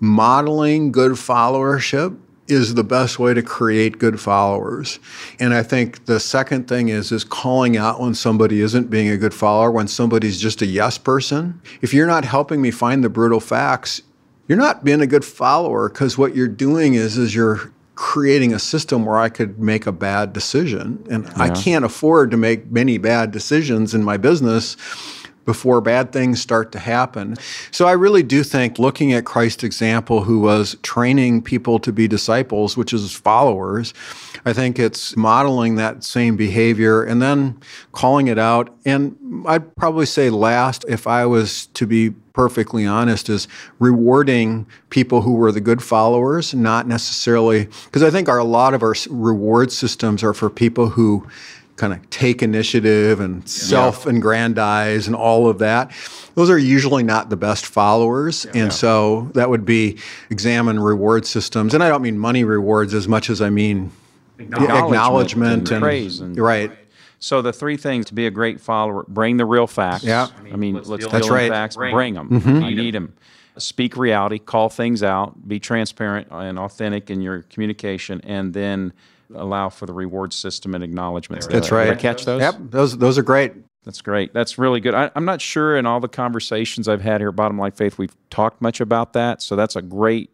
modeling 0.00 0.92
good 0.92 1.12
followership 1.12 2.18
is 2.46 2.74
the 2.74 2.84
best 2.84 3.18
way 3.18 3.32
to 3.32 3.42
create 3.42 3.98
good 3.98 4.20
followers. 4.20 4.98
And 5.40 5.54
I 5.54 5.62
think 5.62 6.04
the 6.04 6.20
second 6.20 6.68
thing 6.68 6.88
is 6.88 7.10
is 7.10 7.24
calling 7.24 7.76
out 7.76 8.00
when 8.00 8.14
somebody 8.14 8.60
isn't 8.60 8.90
being 8.90 9.08
a 9.08 9.16
good 9.16 9.32
follower, 9.32 9.70
when 9.70 9.88
somebody's 9.88 10.38
just 10.38 10.60
a 10.60 10.66
yes 10.66 10.98
person. 10.98 11.60
If 11.80 11.94
you're 11.94 12.06
not 12.06 12.24
helping 12.24 12.60
me 12.60 12.70
find 12.70 13.02
the 13.02 13.08
brutal 13.08 13.40
facts, 13.40 14.02
you're 14.46 14.58
not 14.58 14.84
being 14.84 15.00
a 15.00 15.06
good 15.06 15.24
follower 15.24 15.88
because 15.88 16.18
what 16.18 16.36
you're 16.36 16.48
doing 16.48 16.94
is 16.94 17.16
is 17.16 17.34
you're 17.34 17.72
creating 17.94 18.52
a 18.52 18.58
system 18.58 19.06
where 19.06 19.16
I 19.16 19.28
could 19.28 19.58
make 19.58 19.86
a 19.86 19.92
bad 19.92 20.32
decision. 20.32 21.04
And 21.10 21.24
yeah. 21.24 21.44
I 21.44 21.50
can't 21.50 21.84
afford 21.84 22.30
to 22.32 22.36
make 22.36 22.70
many 22.70 22.98
bad 22.98 23.30
decisions 23.30 23.94
in 23.94 24.02
my 24.02 24.16
business 24.16 24.76
before 25.44 25.80
bad 25.80 26.12
things 26.12 26.40
start 26.40 26.72
to 26.72 26.78
happen. 26.78 27.36
So 27.70 27.86
I 27.86 27.92
really 27.92 28.22
do 28.22 28.42
think 28.42 28.78
looking 28.78 29.12
at 29.12 29.24
Christ's 29.24 29.64
example, 29.64 30.22
who 30.22 30.40
was 30.40 30.76
training 30.82 31.42
people 31.42 31.78
to 31.80 31.92
be 31.92 32.08
disciples, 32.08 32.76
which 32.76 32.92
is 32.92 33.12
followers, 33.14 33.94
I 34.44 34.52
think 34.52 34.78
it's 34.78 35.16
modeling 35.16 35.76
that 35.76 36.04
same 36.04 36.36
behavior 36.36 37.02
and 37.02 37.20
then 37.22 37.60
calling 37.92 38.26
it 38.26 38.38
out. 38.38 38.74
And 38.84 39.16
I'd 39.46 39.74
probably 39.76 40.06
say 40.06 40.30
last, 40.30 40.84
if 40.88 41.06
I 41.06 41.26
was 41.26 41.66
to 41.68 41.86
be 41.86 42.10
perfectly 42.34 42.84
honest, 42.84 43.28
is 43.28 43.46
rewarding 43.78 44.66
people 44.90 45.22
who 45.22 45.34
were 45.34 45.52
the 45.52 45.60
good 45.60 45.82
followers, 45.82 46.52
not 46.52 46.86
necessarily, 46.86 47.68
because 47.84 48.02
I 48.02 48.10
think 48.10 48.28
our, 48.28 48.38
a 48.38 48.44
lot 48.44 48.74
of 48.74 48.82
our 48.82 48.94
reward 49.08 49.70
systems 49.70 50.22
are 50.22 50.34
for 50.34 50.50
people 50.50 50.88
who 50.90 51.26
kind 51.76 51.92
of 51.92 52.08
take 52.10 52.42
initiative 52.42 53.20
and 53.20 53.48
self 53.48 54.06
aggrandize 54.06 55.06
and 55.06 55.16
all 55.16 55.48
of 55.48 55.58
that. 55.58 55.90
Those 56.34 56.50
are 56.50 56.58
usually 56.58 57.02
not 57.02 57.30
the 57.30 57.36
best 57.36 57.66
followers. 57.66 58.46
Yeah. 58.54 58.64
And 58.64 58.72
so 58.72 59.30
that 59.34 59.50
would 59.50 59.64
be 59.64 59.98
examine 60.30 60.78
reward 60.78 61.26
systems. 61.26 61.74
And 61.74 61.82
I 61.82 61.88
don't 61.88 62.02
mean 62.02 62.18
money 62.18 62.44
rewards 62.44 62.94
as 62.94 63.08
much 63.08 63.30
as 63.30 63.40
I 63.40 63.50
mean 63.50 63.90
acknowledgement, 64.38 64.84
acknowledgement 64.84 65.52
and, 65.52 65.72
and, 65.72 65.82
praise. 65.82 66.20
And, 66.20 66.38
right. 66.38 66.72
So 67.18 67.40
the 67.40 67.52
three 67.52 67.76
things 67.76 68.06
to 68.06 68.14
be 68.14 68.26
a 68.26 68.30
great 68.30 68.60
follower: 68.60 69.04
bring 69.08 69.38
the 69.38 69.46
real 69.46 69.66
facts. 69.66 70.04
Yeah. 70.04 70.28
I 70.52 70.56
mean, 70.56 70.74
let's, 70.74 70.88
let's 70.88 71.06
that's 71.06 71.30
right. 71.30 71.50
facts. 71.50 71.76
Bring, 71.76 71.94
bring 71.94 72.14
them. 72.14 72.28
Mm-hmm. 72.28 72.62
You 72.64 72.76
need 72.76 72.94
them. 72.94 73.14
Speak 73.56 73.96
reality. 73.96 74.38
Call 74.38 74.68
things 74.68 75.02
out. 75.02 75.48
Be 75.48 75.60
transparent 75.60 76.28
and 76.30 76.58
authentic 76.58 77.08
in 77.10 77.20
your 77.20 77.42
communication, 77.42 78.20
and 78.24 78.52
then 78.52 78.92
allow 79.34 79.68
for 79.68 79.86
the 79.86 79.92
reward 79.92 80.32
system 80.32 80.74
and 80.74 80.82
acknowledgments. 80.82 81.46
That's 81.46 81.70
right. 81.70 81.84
Did 81.84 81.94
I 81.94 82.00
catch 82.00 82.24
those? 82.24 82.40
Yep, 82.40 82.56
those 82.70 82.98
those 82.98 83.18
are 83.18 83.22
great. 83.22 83.52
That's 83.84 84.00
great. 84.00 84.32
That's 84.32 84.56
really 84.58 84.80
good. 84.80 84.94
I, 84.94 85.10
am 85.14 85.26
not 85.26 85.40
sure 85.40 85.76
in 85.76 85.84
all 85.84 86.00
the 86.00 86.08
conversations 86.08 86.88
I've 86.88 87.02
had 87.02 87.20
here 87.20 87.28
at 87.28 87.36
Bottom 87.36 87.58
Line 87.58 87.72
Faith 87.72 87.98
we've 87.98 88.16
talked 88.30 88.62
much 88.62 88.80
about 88.80 89.12
that. 89.12 89.42
So 89.42 89.56
that's 89.56 89.76
a 89.76 89.82
great, 89.82 90.30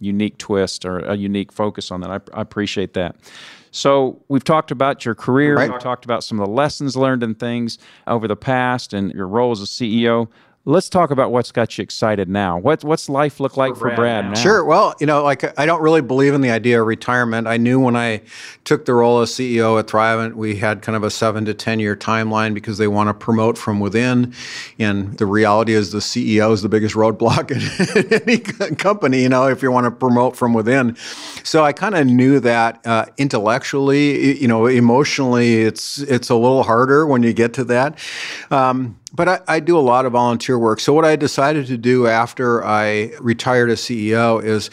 unique 0.00 0.36
twist 0.38 0.84
or 0.84 0.98
a 0.98 1.16
unique 1.16 1.52
focus 1.52 1.90
on 1.90 2.00
that. 2.00 2.10
I, 2.10 2.20
I 2.36 2.42
appreciate 2.42 2.94
that. 2.94 3.16
So 3.70 4.20
we've 4.28 4.44
talked 4.44 4.70
about 4.70 5.04
your 5.04 5.14
career. 5.14 5.56
Right. 5.56 5.70
We've 5.70 5.80
talked 5.80 6.04
about 6.04 6.24
some 6.24 6.40
of 6.40 6.46
the 6.46 6.52
lessons 6.52 6.96
learned 6.96 7.22
and 7.22 7.38
things 7.38 7.78
over 8.06 8.26
the 8.26 8.36
past 8.36 8.92
and 8.92 9.12
your 9.12 9.28
role 9.28 9.52
as 9.52 9.60
a 9.60 9.66
CEO. 9.66 10.28
Let's 10.68 10.90
talk 10.90 11.10
about 11.10 11.32
what's 11.32 11.50
got 11.50 11.78
you 11.78 11.82
excited 11.82 12.28
now. 12.28 12.58
What, 12.58 12.84
what's 12.84 13.08
life 13.08 13.40
look 13.40 13.56
like 13.56 13.72
for, 13.72 13.88
for 13.88 13.96
Brad, 13.96 13.96
Brad 13.96 14.24
now? 14.26 14.34
Sure. 14.34 14.62
Well, 14.62 14.94
you 15.00 15.06
know, 15.06 15.22
like 15.22 15.58
I 15.58 15.64
don't 15.64 15.80
really 15.80 16.02
believe 16.02 16.34
in 16.34 16.42
the 16.42 16.50
idea 16.50 16.78
of 16.78 16.86
retirement. 16.86 17.46
I 17.46 17.56
knew 17.56 17.80
when 17.80 17.96
I 17.96 18.20
took 18.64 18.84
the 18.84 18.92
role 18.92 19.22
as 19.22 19.30
CEO 19.30 19.78
at 19.78 19.86
Thrivent, 19.86 20.34
we 20.34 20.56
had 20.56 20.82
kind 20.82 20.94
of 20.94 21.04
a 21.04 21.10
seven 21.10 21.46
to 21.46 21.54
10 21.54 21.80
year 21.80 21.96
timeline 21.96 22.52
because 22.52 22.76
they 22.76 22.86
want 22.86 23.08
to 23.08 23.14
promote 23.14 23.56
from 23.56 23.80
within. 23.80 24.34
And 24.78 25.16
the 25.16 25.24
reality 25.24 25.72
is 25.72 25.92
the 25.92 26.00
CEO 26.00 26.52
is 26.52 26.60
the 26.60 26.68
biggest 26.68 26.94
roadblock 26.94 27.50
in 27.96 28.22
any 28.28 28.36
company, 28.74 29.22
you 29.22 29.30
know, 29.30 29.48
if 29.48 29.62
you 29.62 29.72
want 29.72 29.86
to 29.86 29.90
promote 29.90 30.36
from 30.36 30.52
within. 30.52 30.96
So 31.44 31.64
I 31.64 31.72
kind 31.72 31.94
of 31.94 32.06
knew 32.06 32.40
that 32.40 32.86
uh, 32.86 33.06
intellectually, 33.16 34.38
you 34.38 34.48
know, 34.48 34.66
emotionally, 34.66 35.62
it's, 35.62 35.96
it's 35.96 36.28
a 36.28 36.34
little 36.34 36.64
harder 36.64 37.06
when 37.06 37.22
you 37.22 37.32
get 37.32 37.54
to 37.54 37.64
that. 37.64 37.98
Um, 38.50 38.98
but 39.12 39.28
I, 39.28 39.40
I, 39.48 39.60
do 39.60 39.78
a 39.78 39.80
lot 39.80 40.06
of 40.06 40.12
volunteer 40.12 40.58
work. 40.58 40.80
So 40.80 40.92
what 40.92 41.04
I 41.04 41.16
decided 41.16 41.66
to 41.68 41.78
do 41.78 42.06
after 42.06 42.64
I 42.64 43.12
retired 43.20 43.70
as 43.70 43.80
CEO 43.80 44.42
is 44.42 44.70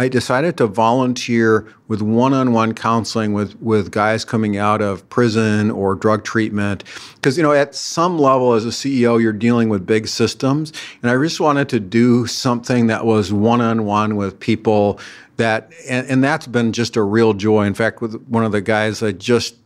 I 0.00 0.08
decided 0.08 0.56
to 0.56 0.66
volunteer 0.66 1.70
with 1.86 2.00
one-on-one 2.00 2.72
counseling 2.72 3.34
with 3.34 3.60
with 3.60 3.90
guys 3.90 4.24
coming 4.24 4.56
out 4.56 4.80
of 4.80 5.06
prison 5.10 5.70
or 5.70 5.94
drug 5.94 6.24
treatment 6.24 6.84
because 7.16 7.36
you 7.36 7.42
know 7.42 7.52
at 7.52 7.74
some 7.74 8.18
level 8.18 8.54
as 8.54 8.64
a 8.64 8.70
CEO 8.70 9.20
you're 9.20 9.34
dealing 9.34 9.68
with 9.68 9.84
big 9.84 10.08
systems 10.08 10.72
and 11.02 11.10
I 11.10 11.22
just 11.22 11.38
wanted 11.38 11.68
to 11.68 11.80
do 11.80 12.26
something 12.26 12.86
that 12.86 13.04
was 13.04 13.30
one-on-one 13.30 14.16
with 14.16 14.40
people 14.40 14.98
that 15.36 15.70
and, 15.86 16.06
and 16.06 16.24
that's 16.24 16.46
been 16.46 16.72
just 16.72 16.96
a 16.96 17.02
real 17.02 17.34
joy. 17.34 17.66
In 17.66 17.74
fact, 17.74 18.00
with 18.00 18.22
one 18.26 18.44
of 18.44 18.52
the 18.52 18.62
guys 18.62 19.02
I 19.02 19.12
just 19.12 19.56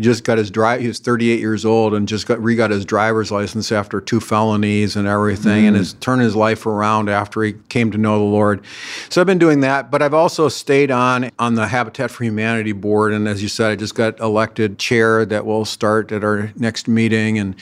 just 0.00 0.24
got 0.24 0.38
his 0.38 0.50
drive. 0.50 0.80
He 0.80 0.88
was 0.88 0.98
38 0.98 1.40
years 1.40 1.64
old 1.64 1.94
and 1.94 2.06
just 2.06 2.26
got 2.26 2.42
re-got 2.42 2.70
his 2.70 2.84
driver's 2.84 3.30
license 3.30 3.72
after 3.72 4.00
two 4.00 4.20
felonies 4.20 4.96
and 4.96 5.08
everything, 5.08 5.64
mm. 5.64 5.68
and 5.68 5.76
has 5.76 5.94
turned 5.94 6.22
his 6.22 6.36
life 6.36 6.66
around 6.66 7.08
after 7.08 7.42
he 7.42 7.54
came 7.68 7.90
to 7.90 7.98
know 7.98 8.18
the 8.18 8.24
Lord. 8.24 8.64
So 9.08 9.20
I've 9.20 9.26
been 9.26 9.38
doing 9.38 9.60
that, 9.60 9.90
but 9.90 10.02
I've 10.02 10.14
also 10.14 10.48
stayed 10.48 10.90
on 10.90 11.30
on 11.38 11.54
the 11.54 11.66
Habitat 11.66 12.10
for 12.10 12.24
Humanity 12.24 12.72
board, 12.72 13.12
and 13.12 13.26
as 13.26 13.42
you 13.42 13.48
said, 13.48 13.70
I 13.72 13.76
just 13.76 13.94
got 13.94 14.18
elected 14.20 14.78
chair 14.78 15.24
that 15.24 15.44
will 15.44 15.64
start 15.64 16.12
at 16.12 16.22
our 16.22 16.52
next 16.56 16.88
meeting, 16.88 17.38
and 17.38 17.56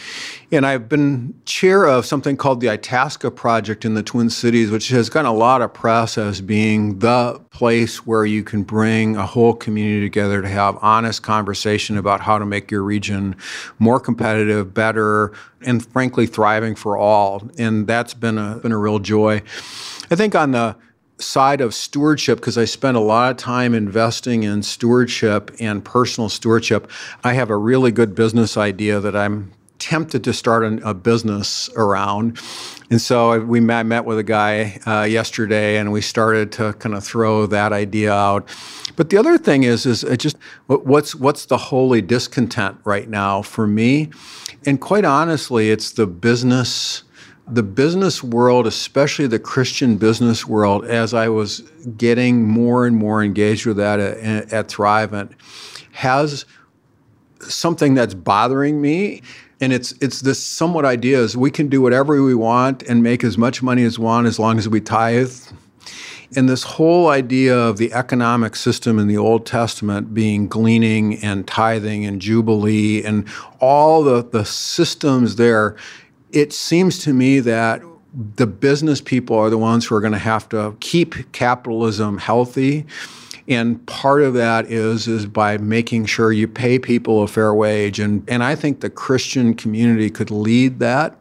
and 0.53 0.65
I've 0.65 0.89
been 0.89 1.35
chair 1.45 1.85
of 1.85 2.07
something 2.07 2.37
called 2.37 2.61
the 2.61 2.69
Itasca 2.69 3.31
Project 3.33 3.85
in 3.85 3.95
the 3.95 4.03
Twin 4.03 4.31
Cities, 4.31 4.71
which 4.71 4.89
has 4.89 5.11
gotten 5.11 5.29
a 5.29 5.35
lot 5.35 5.61
of 5.61 5.75
press 5.75 6.17
as 6.17 6.41
being 6.41 7.01
the 7.01 7.41
place 7.51 8.07
where 8.07 8.25
you 8.25 8.45
can 8.45 8.63
bring 8.63 9.17
a 9.17 9.27
whole 9.27 9.55
community 9.55 10.07
together 10.07 10.43
to 10.43 10.49
have 10.49 10.79
honest 10.83 11.23
conversation 11.23 11.99
about 11.99 12.21
how 12.21 12.39
to 12.39 12.47
make 12.47 12.71
your 12.71 12.83
region 12.83 13.35
more 13.79 13.99
competitive, 13.99 14.73
better, 14.73 15.33
and 15.63 15.85
frankly 15.85 16.27
thriving 16.27 16.77
for 16.77 16.97
all. 16.97 17.43
And 17.59 17.87
that's 17.87 18.15
been 18.15 18.39
a 18.39 18.57
been 18.57 18.73
a 18.73 18.79
real 18.79 19.01
joy. 19.01 19.43
I 20.11 20.15
think 20.15 20.35
on 20.35 20.53
the 20.53 20.77
side 21.19 21.61
of 21.61 21.75
stewardship 21.75 22.39
because 22.39 22.59
I 22.59 22.67
spend 22.67 22.97
a 22.97 23.01
lot 23.01 23.31
of 23.31 23.37
time 23.39 23.75
investing 23.75 24.43
in 24.43 24.63
stewardship 24.63 25.51
and 25.59 25.85
personal 25.85 26.29
stewardship. 26.29 26.91
I 27.25 27.33
have 27.33 27.49
a 27.49 27.57
really 27.57 27.91
good 27.91 28.15
business 28.15 28.57
idea 28.57 29.01
that 29.01 29.17
I'm 29.17 29.53
tempted 29.79 30.25
to 30.25 30.33
start 30.33 30.65
a, 30.65 30.91
a 30.91 30.95
business 30.95 31.71
around. 31.77 32.39
And 32.91 33.01
so 33.01 33.41
we 33.41 33.61
met, 33.61 33.85
met 33.85 34.05
with 34.05 34.19
a 34.19 34.23
guy 34.23 34.79
uh, 34.87 35.03
yesterday, 35.03 35.77
and 35.77 35.93
we 35.93 36.01
started 36.01 36.53
to 36.53 36.73
kind 36.75 36.95
of 36.95 37.05
throw 37.05 37.47
that 37.47 37.73
idea 37.73 38.13
out. 38.13 38.49
But 38.95 39.11
the 39.11 39.17
other 39.17 39.39
thing 39.39 39.65
is, 39.65 39.87
is 39.87 40.05
it 40.05 40.19
just 40.19 40.37
what's 40.67 41.15
what's 41.15 41.47
the 41.47 41.59
holy 41.59 42.01
discontent 42.01 42.79
right 42.85 43.09
now 43.09 43.43
for 43.43 43.67
me? 43.67 44.11
And 44.65 44.81
quite 44.81 45.05
honestly, 45.05 45.71
it's 45.71 45.93
the 45.93 46.07
business, 46.07 47.03
the 47.49 47.63
business 47.63 48.23
world, 48.23 48.67
especially 48.67 49.27
the 49.27 49.39
Christian 49.39 49.97
business 49.97 50.47
world. 50.47 50.85
As 50.87 51.13
I 51.13 51.29
was 51.29 51.61
getting 51.97 52.45
more 52.45 52.87
and 52.87 52.97
more 52.97 53.23
engaged 53.23 53.67
with 53.67 53.77
that 53.79 54.01
at, 54.01 54.53
at 54.53 54.69
Thrivent, 54.69 55.33
has 55.93 56.47
something 57.41 57.95
that's 57.95 58.15
bothering 58.15 58.81
me 58.81 59.23
and 59.61 59.73
it's 59.73 59.93
it's 60.01 60.21
this 60.21 60.43
somewhat 60.43 60.85
idea 60.85 61.19
is 61.19 61.37
we 61.37 61.51
can 61.51 61.69
do 61.69 61.81
whatever 61.81 62.23
we 62.23 62.35
want 62.35 62.83
and 62.83 63.03
make 63.03 63.25
as 63.25 63.39
much 63.39 63.63
money 63.63 63.85
as 63.85 63.99
we 63.99 64.05
want 64.05 64.27
as 64.27 64.39
long 64.39 64.59
as 64.59 64.69
we 64.69 64.81
tithe. 64.81 65.35
And 66.35 66.49
this 66.49 66.65
whole 66.65 67.09
idea 67.09 67.57
of 67.57 67.79
the 67.79 67.93
economic 67.93 68.57
system 68.57 68.99
in 68.99 69.07
the 69.07 69.17
Old 69.17 69.47
Testament 69.47 70.13
being 70.13 70.49
gleaning 70.49 71.23
and 71.23 71.47
tithing 71.47 72.05
and 72.05 72.21
jubilee 72.21 73.05
and 73.05 73.29
all 73.61 74.03
the, 74.03 74.25
the 74.25 74.45
systems 74.45 75.37
there, 75.37 75.77
it 76.33 76.53
seems 76.53 76.99
to 77.05 77.13
me 77.13 77.39
that 77.41 77.81
the 78.13 78.47
business 78.47 79.01
people 79.01 79.39
are 79.39 79.51
the 79.51 79.59
ones 79.59 79.87
who 79.87 79.95
are 79.95 80.01
going 80.01 80.13
to 80.13 80.19
have 80.19 80.49
to 80.49 80.77
keep 80.81 81.31
capitalism 81.33 82.19
healthy 82.19 82.85
and 83.49 83.85
part 83.87 84.23
of 84.23 84.35
that 84.35 84.71
is 84.71 85.07
is 85.07 85.27
by 85.27 85.59
making 85.59 86.07
sure 86.07 86.33
you 86.33 86.49
pay 86.49 86.79
people 86.79 87.23
a 87.23 87.29
fair 87.29 87.55
wage. 87.55 88.01
And 88.01 88.29
and 88.29 88.43
I 88.43 88.55
think 88.55 88.81
the 88.81 88.91
Christian 88.91 89.55
community 89.55 90.11
could 90.11 90.31
lead 90.31 90.79
that 90.81 91.19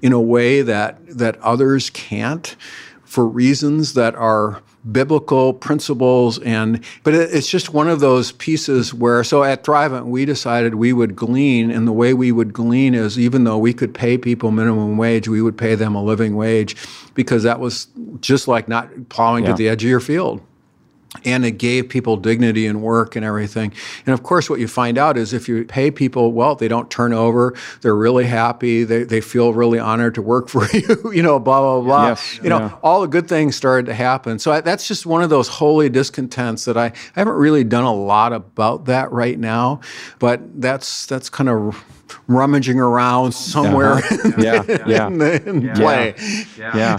in 0.00 0.12
a 0.12 0.20
way 0.20 0.62
that 0.62 0.98
that 1.06 1.38
others 1.40 1.90
can't 1.90 2.56
for 3.04 3.26
reasons 3.26 3.94
that 3.94 4.14
are 4.14 4.62
biblical 4.90 5.52
principles 5.52 6.40
and 6.40 6.82
but 7.04 7.14
it, 7.14 7.32
it's 7.32 7.48
just 7.48 7.72
one 7.72 7.88
of 7.88 8.00
those 8.00 8.32
pieces 8.32 8.92
where 8.92 9.22
so 9.22 9.44
at 9.44 9.62
Thrivent 9.62 10.06
we 10.06 10.24
decided 10.24 10.74
we 10.74 10.92
would 10.92 11.14
glean 11.14 11.70
and 11.70 11.86
the 11.86 11.92
way 11.92 12.12
we 12.14 12.32
would 12.32 12.52
glean 12.52 12.92
is 12.92 13.16
even 13.16 13.44
though 13.44 13.58
we 13.58 13.72
could 13.72 13.94
pay 13.94 14.18
people 14.18 14.50
minimum 14.50 14.96
wage 14.96 15.28
we 15.28 15.40
would 15.40 15.56
pay 15.56 15.76
them 15.76 15.94
a 15.94 16.02
living 16.02 16.34
wage 16.34 16.74
because 17.14 17.44
that 17.44 17.60
was 17.60 17.86
just 18.20 18.48
like 18.48 18.66
not 18.66 18.88
plowing 19.08 19.44
yeah. 19.44 19.50
to 19.50 19.56
the 19.56 19.68
edge 19.68 19.84
of 19.84 19.90
your 19.90 20.00
field 20.00 20.40
and 21.24 21.44
it 21.44 21.52
gave 21.52 21.88
people 21.88 22.16
dignity 22.16 22.66
and 22.66 22.82
work 22.82 23.16
and 23.16 23.24
everything. 23.24 23.72
And 24.06 24.14
of 24.14 24.22
course, 24.22 24.48
what 24.48 24.60
you 24.60 24.68
find 24.68 24.96
out 24.96 25.16
is 25.16 25.32
if 25.32 25.48
you 25.48 25.64
pay 25.64 25.90
people 25.90 26.32
well, 26.32 26.54
they 26.54 26.68
don't 26.68 26.90
turn 26.90 27.12
over, 27.12 27.54
they're 27.82 27.94
really 27.94 28.24
happy, 28.24 28.84
they, 28.84 29.04
they 29.04 29.20
feel 29.20 29.52
really 29.52 29.78
honored 29.78 30.14
to 30.14 30.22
work 30.22 30.48
for 30.52 30.66
you, 30.70 31.12
you 31.12 31.22
know, 31.22 31.38
blah, 31.38 31.60
blah, 31.60 31.80
blah. 31.80 32.08
Yes, 32.08 32.40
you 32.42 32.48
know, 32.48 32.58
yeah. 32.58 32.76
all 32.82 33.02
the 33.02 33.08
good 33.08 33.28
things 33.28 33.56
started 33.56 33.86
to 33.86 33.94
happen. 33.94 34.38
So 34.38 34.52
I, 34.52 34.60
that's 34.60 34.88
just 34.88 35.06
one 35.06 35.22
of 35.22 35.30
those 35.30 35.48
holy 35.48 35.88
discontents 35.88 36.64
that 36.64 36.76
I, 36.76 36.86
I 36.86 36.92
haven't 37.14 37.34
really 37.34 37.64
done 37.64 37.84
a 37.84 37.94
lot 37.94 38.32
about 38.32 38.86
that 38.86 39.12
right 39.12 39.38
now, 39.38 39.80
but 40.18 40.60
that's, 40.60 41.06
that's 41.06 41.28
kind 41.28 41.48
of 41.48 41.84
rummaging 42.26 42.78
around 42.78 43.32
somewhere 43.32 43.94
Uh-huh. 43.94 44.32
Yeah, 44.38 44.62
yeah. 44.86 45.06
in, 45.06 45.18
the, 45.18 45.48
in 45.48 45.70
play. 45.74 46.14
Yeah. 46.58 46.98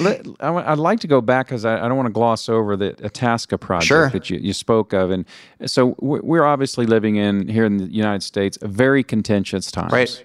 Let- 0.00 0.26
I 0.40 0.50
wa- 0.50 0.64
I'd 0.66 0.78
like 0.78 1.00
to 1.00 1.06
go 1.06 1.20
back 1.20 1.46
because 1.46 1.64
I, 1.64 1.84
I 1.84 1.88
don't 1.88 1.96
want 1.96 2.06
to 2.06 2.12
gloss 2.12 2.48
over 2.48 2.76
the 2.76 2.94
Itasca 3.04 3.58
project 3.58 3.86
Sure. 3.86 4.10
that 4.10 4.30
you, 4.30 4.38
you 4.38 4.52
spoke 4.52 4.92
of. 4.92 5.10
And 5.10 5.24
so 5.66 5.96
we- 6.00 6.20
we're 6.20 6.44
obviously 6.44 6.86
living 6.86 7.16
in, 7.16 7.48
here 7.48 7.64
in 7.64 7.78
the 7.78 7.84
United 7.86 8.22
States, 8.22 8.58
a 8.62 8.68
very 8.68 9.02
contentious 9.02 9.70
times. 9.70 9.92
Right. 9.92 10.24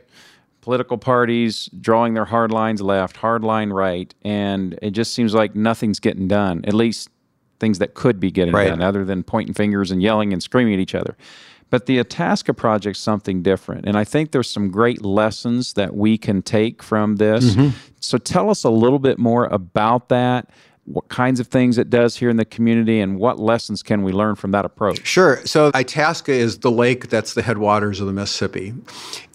Political 0.62 0.98
parties 1.00 1.70
drawing 1.82 2.14
their 2.14 2.24
hard 2.26 2.52
lines 2.52 2.82
left, 2.82 3.18
hard 3.18 3.44
line 3.44 3.72
right. 3.72 4.14
And 4.24 4.80
it 4.82 4.92
just 4.92 5.14
seems 5.14 5.34
like 5.34 5.56
nothing's 5.56 6.00
getting 6.00 6.28
done, 6.28 6.64
at 6.66 6.74
least 6.74 7.10
things 7.60 7.80
that 7.80 7.94
could 7.96 8.20
be 8.20 8.32
getting 8.32 8.54
Right. 8.54 8.68
done, 8.70 8.82
other 8.82 9.04
than 9.06 9.24
pointing 9.24 9.54
fingers 9.54 9.92
and 9.92 10.02
yelling 10.02 10.32
and 10.34 10.42
screaming 10.42 10.74
at 10.74 10.80
each 10.80 10.96
other. 10.96 11.16
But 11.74 11.88
the 11.88 11.98
Itasca 11.98 12.54
project's 12.54 13.00
something 13.00 13.42
different. 13.42 13.88
And 13.88 13.98
I 13.98 14.04
think 14.04 14.30
there's 14.30 14.48
some 14.48 14.70
great 14.70 15.04
lessons 15.04 15.74
that 15.74 15.96
we 15.96 16.20
can 16.20 16.44
take 16.44 16.84
from 16.84 17.16
this. 17.16 17.56
Mm-hmm. 17.56 17.76
So 18.00 18.20
tell 18.20 18.52
us 18.52 18.64
a 18.64 18.70
little 18.70 19.00
bit 19.00 19.18
more 19.18 19.46
about 19.46 20.10
that, 20.10 20.52
what 20.86 21.10
kinds 21.10 21.40
of 21.40 21.48
things 21.48 21.80
it 21.80 21.90
does 21.90 22.16
here 22.16 22.30
in 22.30 22.38
the 22.38 22.46
community, 22.46 23.00
and 23.00 23.18
what 23.18 23.40
lessons 23.40 23.82
can 23.82 24.04
we 24.04 24.12
learn 24.12 24.36
from 24.36 24.52
that 24.52 24.66
approach? 24.66 25.04
Sure. 25.04 25.44
So 25.46 25.72
Itasca 25.74 26.32
is 26.32 26.60
the 26.60 26.70
lake 26.70 27.10
that's 27.10 27.34
the 27.34 27.42
headwaters 27.42 28.00
of 28.00 28.06
the 28.06 28.14
Mississippi. 28.14 28.76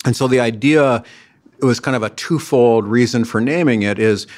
And 0.05 0.15
so 0.15 0.29
the 0.29 0.39
idea 0.39 1.03
it 1.61 1.65
was 1.65 1.81
kind 1.81 1.97
of 1.97 2.05
a 2.05 2.11
twofold 2.11 2.87
reason 2.87 3.25
for 3.25 3.41
naming 3.41 3.83
it 3.83 3.99
is 3.99 4.29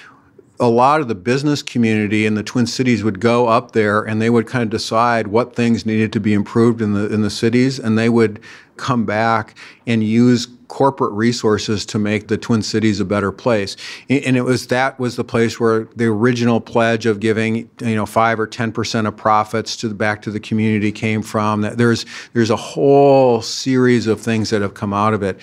a 0.61 0.68
lot 0.68 1.01
of 1.01 1.09
the 1.09 1.14
business 1.14 1.62
community 1.62 2.27
in 2.27 2.35
the 2.35 2.42
Twin 2.42 2.66
Cities 2.66 3.03
would 3.03 3.18
go 3.18 3.49
up 3.49 3.73
there 3.73 4.03
and 4.03 4.20
they 4.20 4.29
would 4.29 4.46
kind 4.46 4.62
of 4.62 4.68
decide 4.68 5.29
what 5.29 5.57
things 5.57 5.87
needed 5.87 6.12
to 6.12 6.20
be 6.20 6.35
improved 6.35 6.83
in 6.83 6.92
the 6.92 7.12
in 7.12 7.23
the 7.23 7.31
cities 7.31 7.79
and 7.79 7.99
they 7.99 8.11
would 8.11 8.40
come 8.77 9.05
back 9.05 9.57
and 9.87 10.05
use 10.05 10.46
corporate 10.68 11.12
resources 11.12 11.85
to 11.85 11.99
make 11.99 12.29
the 12.29 12.38
Twin 12.38 12.62
Cities 12.62 13.01
a 13.01 13.05
better 13.05 13.33
place. 13.33 13.77
And 14.09 14.37
it 14.37 14.42
was 14.42 14.68
that 14.68 14.99
was 15.01 15.16
the 15.16 15.25
place 15.25 15.59
where 15.59 15.88
the 15.96 16.07
original 16.07 16.61
pledge 16.61 17.07
of 17.07 17.20
giving, 17.20 17.68
you 17.81 17.96
know, 17.96 18.07
5 18.07 18.40
or 18.40 18.46
10% 18.46 19.09
of 19.09 19.16
profits 19.16 19.77
to 19.79 19.88
the 19.88 19.94
back 19.94 20.23
to 20.23 20.31
the 20.31 20.40
community 20.40 20.92
came 20.92 21.23
from. 21.23 21.62
There's 21.62 22.07
there's 22.35 22.51
a 22.51 22.57
whole 22.57 23.42
series 23.42 24.07
of 24.07 24.20
things 24.20 24.51
that 24.51 24.62
have 24.62 24.75
come 24.75 24.92
out 24.92 25.14
of 25.14 25.23
it. 25.23 25.40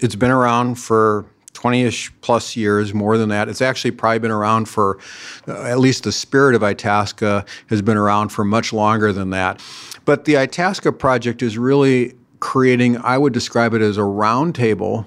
It's 0.00 0.16
been 0.16 0.30
around 0.30 0.76
for 0.76 1.26
20-ish 1.60 2.12
plus 2.20 2.56
years, 2.56 2.94
more 2.94 3.18
than 3.18 3.28
that. 3.28 3.48
It's 3.48 3.60
actually 3.60 3.90
probably 3.90 4.18
been 4.20 4.30
around 4.30 4.66
for, 4.66 4.98
uh, 5.46 5.62
at 5.62 5.78
least 5.78 6.04
the 6.04 6.12
spirit 6.12 6.54
of 6.54 6.62
Itasca 6.62 7.44
has 7.68 7.82
been 7.82 7.96
around 7.96 8.30
for 8.30 8.44
much 8.44 8.72
longer 8.72 9.12
than 9.12 9.30
that. 9.30 9.62
But 10.04 10.24
the 10.24 10.36
Itasca 10.36 10.92
project 10.92 11.42
is 11.42 11.58
really 11.58 12.14
creating, 12.40 12.96
I 12.98 13.18
would 13.18 13.32
describe 13.32 13.74
it 13.74 13.82
as 13.82 13.98
a 13.98 14.02
roundtable 14.02 15.04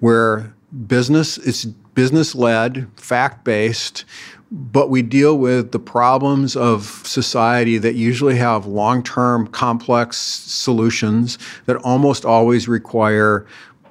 where 0.00 0.54
business 0.86 1.38
is 1.38 1.66
business 1.94 2.34
led, 2.34 2.86
fact 2.96 3.44
based, 3.44 4.04
but 4.50 4.90
we 4.90 5.02
deal 5.02 5.38
with 5.38 5.72
the 5.72 5.78
problems 5.78 6.54
of 6.54 7.02
society 7.04 7.78
that 7.78 7.94
usually 7.94 8.36
have 8.36 8.66
long 8.66 9.02
term 9.02 9.46
complex 9.48 10.18
solutions 10.18 11.38
that 11.64 11.76
almost 11.76 12.24
always 12.24 12.68
require 12.68 13.46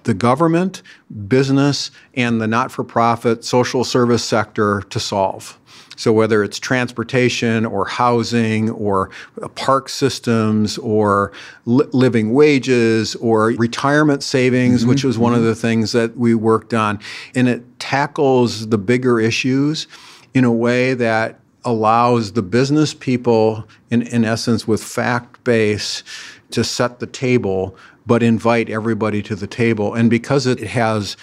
the 0.06 0.14
government, 0.14 0.82
business, 1.28 1.92
and 2.16 2.42
the 2.42 2.48
not 2.48 2.72
for 2.72 2.84
profit 2.84 3.44
social 3.44 3.84
service 3.84 4.24
sector 4.24 4.82
to 4.90 5.00
solve. 5.00 5.60
So 5.98 6.12
whether 6.12 6.44
it's 6.44 6.60
transportation 6.60 7.66
or 7.66 7.86
housing 7.86 8.70
or 8.70 9.10
park 9.56 9.88
systems 9.90 10.78
or 10.78 11.32
li- 11.66 11.88
living 11.92 12.34
wages 12.34 13.16
or 13.16 13.48
retirement 13.52 14.22
savings, 14.22 14.82
mm-hmm. 14.82 14.90
which 14.90 15.04
was 15.04 15.18
one 15.18 15.34
of 15.34 15.40
mm-hmm. 15.40 15.48
the 15.48 15.56
things 15.56 15.92
that 15.94 16.18
we 16.18 16.36
worked 16.36 16.74
on, 16.74 17.00
and 17.34 17.48
it 17.48 17.64
tackles 17.80 18.68
the 18.68 18.78
bigger 18.78 19.20
issues 19.20 19.88
in 20.34 20.44
a 20.44 20.52
way 20.52 20.94
that 20.94 21.40
allows 21.64 22.34
the 22.34 22.44
business 22.44 22.94
people, 22.94 23.68
in, 23.90 24.02
in 24.04 24.26
essence, 24.26 24.68
with 24.68 24.84
fact 24.84 25.44
base, 25.44 26.04
to 26.52 26.64
set 26.64 27.00
the 27.00 27.08
table, 27.08 27.76
but 28.06 28.24
invite 28.24 28.70
everybody 28.70 29.22
to 29.24 29.36
the 29.36 29.48
table. 29.48 29.94
And 29.94 30.10
because 30.10 30.46
it 30.46 30.60
has 30.60 31.18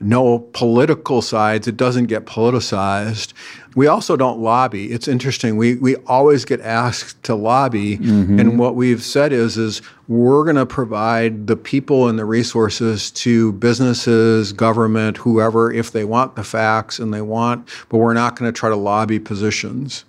no 0.00 0.38
political 0.38 1.22
sides, 1.22 1.66
it 1.66 1.76
doesn't 1.76 2.06
get 2.06 2.26
politicized. 2.26 3.32
We 3.76 3.86
also 3.86 4.16
don't 4.16 4.40
lobby. 4.40 4.90
It's 4.90 5.06
interesting. 5.06 5.58
We, 5.58 5.76
we 5.76 5.96
always 6.06 6.44
get 6.46 6.60
asked 6.62 7.22
to 7.24 7.34
lobby, 7.34 7.98
mm-hmm. 7.98 8.40
and 8.40 8.58
what 8.58 8.74
we've 8.74 9.02
said 9.02 9.32
is 9.32 9.58
is 9.58 9.82
we're 10.08 10.44
going 10.44 10.56
to 10.56 10.64
provide 10.64 11.46
the 11.46 11.56
people 11.56 12.08
and 12.08 12.18
the 12.18 12.24
resources 12.24 13.10
to 13.10 13.52
businesses, 13.52 14.52
government, 14.52 15.18
whoever, 15.18 15.72
if 15.72 15.90
they 15.90 16.04
want 16.04 16.36
the 16.36 16.44
facts 16.44 16.98
and 16.98 17.12
they 17.12 17.20
want, 17.20 17.68
but 17.88 17.98
we're 17.98 18.14
not 18.14 18.36
going 18.36 18.50
to 18.50 18.56
try 18.56 18.70
to 18.70 18.76
lobby 18.76 19.18
positions. 19.18 20.04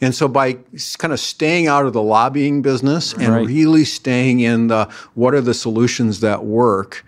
And 0.00 0.14
so 0.14 0.28
by 0.28 0.58
kind 0.98 1.12
of 1.12 1.18
staying 1.18 1.66
out 1.66 1.86
of 1.86 1.92
the 1.92 2.02
lobbying 2.02 2.62
business 2.62 3.14
and 3.14 3.28
Right. 3.28 3.46
really 3.46 3.84
staying 3.84 4.40
in 4.40 4.68
the 4.68 4.88
what 5.14 5.34
are 5.34 5.40
the 5.40 5.54
solutions 5.54 6.20
that 6.20 6.44
work. 6.44 7.04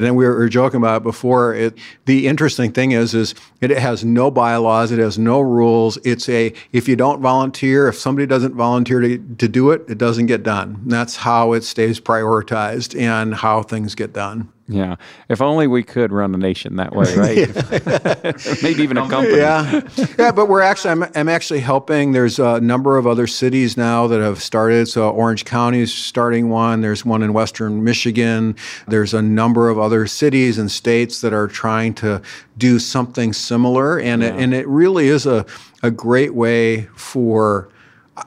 And 0.00 0.06
then 0.06 0.14
we 0.14 0.24
were, 0.24 0.32
we 0.32 0.44
were 0.44 0.48
joking 0.48 0.78
about 0.78 1.02
it 1.02 1.02
before. 1.02 1.54
It, 1.54 1.76
the 2.06 2.26
interesting 2.26 2.72
thing 2.72 2.92
is, 2.92 3.14
is 3.14 3.34
it 3.60 3.68
has 3.68 4.02
no 4.02 4.30
bylaws. 4.30 4.92
It 4.92 4.98
has 4.98 5.18
no 5.18 5.40
rules. 5.40 5.98
It's 6.04 6.26
a 6.30 6.54
if 6.72 6.88
you 6.88 6.96
don't 6.96 7.20
volunteer, 7.20 7.86
if 7.86 7.96
somebody 7.96 8.26
doesn't 8.26 8.54
volunteer 8.54 9.00
to, 9.00 9.18
to 9.18 9.46
do 9.46 9.72
it, 9.72 9.84
it 9.90 9.98
doesn't 9.98 10.24
get 10.24 10.42
done. 10.42 10.80
That's 10.86 11.16
how 11.16 11.52
it 11.52 11.64
stays 11.64 12.00
prioritized 12.00 12.98
and 12.98 13.34
how 13.34 13.62
things 13.62 13.94
get 13.94 14.14
done. 14.14 14.50
Yeah. 14.70 14.96
If 15.28 15.42
only 15.42 15.66
we 15.66 15.82
could 15.82 16.12
run 16.12 16.32
a 16.32 16.38
nation 16.38 16.76
that 16.76 16.94
way, 16.94 17.12
right? 17.16 18.62
Maybe 18.62 18.82
even 18.84 18.96
a 18.98 19.08
company. 19.08 19.38
Yeah, 19.38 19.80
yeah, 20.16 20.30
but 20.30 20.48
we're 20.48 20.60
actually 20.60 20.90
I'm, 20.90 21.02
I'm 21.16 21.28
actually 21.28 21.58
helping. 21.60 22.12
There's 22.12 22.38
a 22.38 22.60
number 22.60 22.96
of 22.96 23.06
other 23.06 23.26
cities 23.26 23.76
now 23.76 24.06
that 24.06 24.20
have 24.20 24.40
started. 24.40 24.86
So 24.86 25.10
Orange 25.10 25.44
County 25.44 25.80
is 25.80 25.92
starting 25.92 26.50
one. 26.50 26.82
There's 26.82 27.04
one 27.04 27.22
in 27.24 27.32
Western 27.32 27.82
Michigan. 27.82 28.54
There's 28.86 29.12
a 29.12 29.20
number 29.20 29.68
of 29.68 29.78
other 29.78 30.06
cities 30.06 30.56
and 30.56 30.70
states 30.70 31.20
that 31.22 31.32
are 31.32 31.48
trying 31.48 31.94
to 31.94 32.22
do 32.56 32.78
something 32.78 33.32
similar, 33.32 33.98
and 33.98 34.22
it, 34.22 34.34
and 34.36 34.54
it 34.54 34.68
really 34.68 35.08
is 35.08 35.26
a 35.26 35.44
a 35.82 35.90
great 35.90 36.34
way 36.34 36.82
for. 36.94 37.68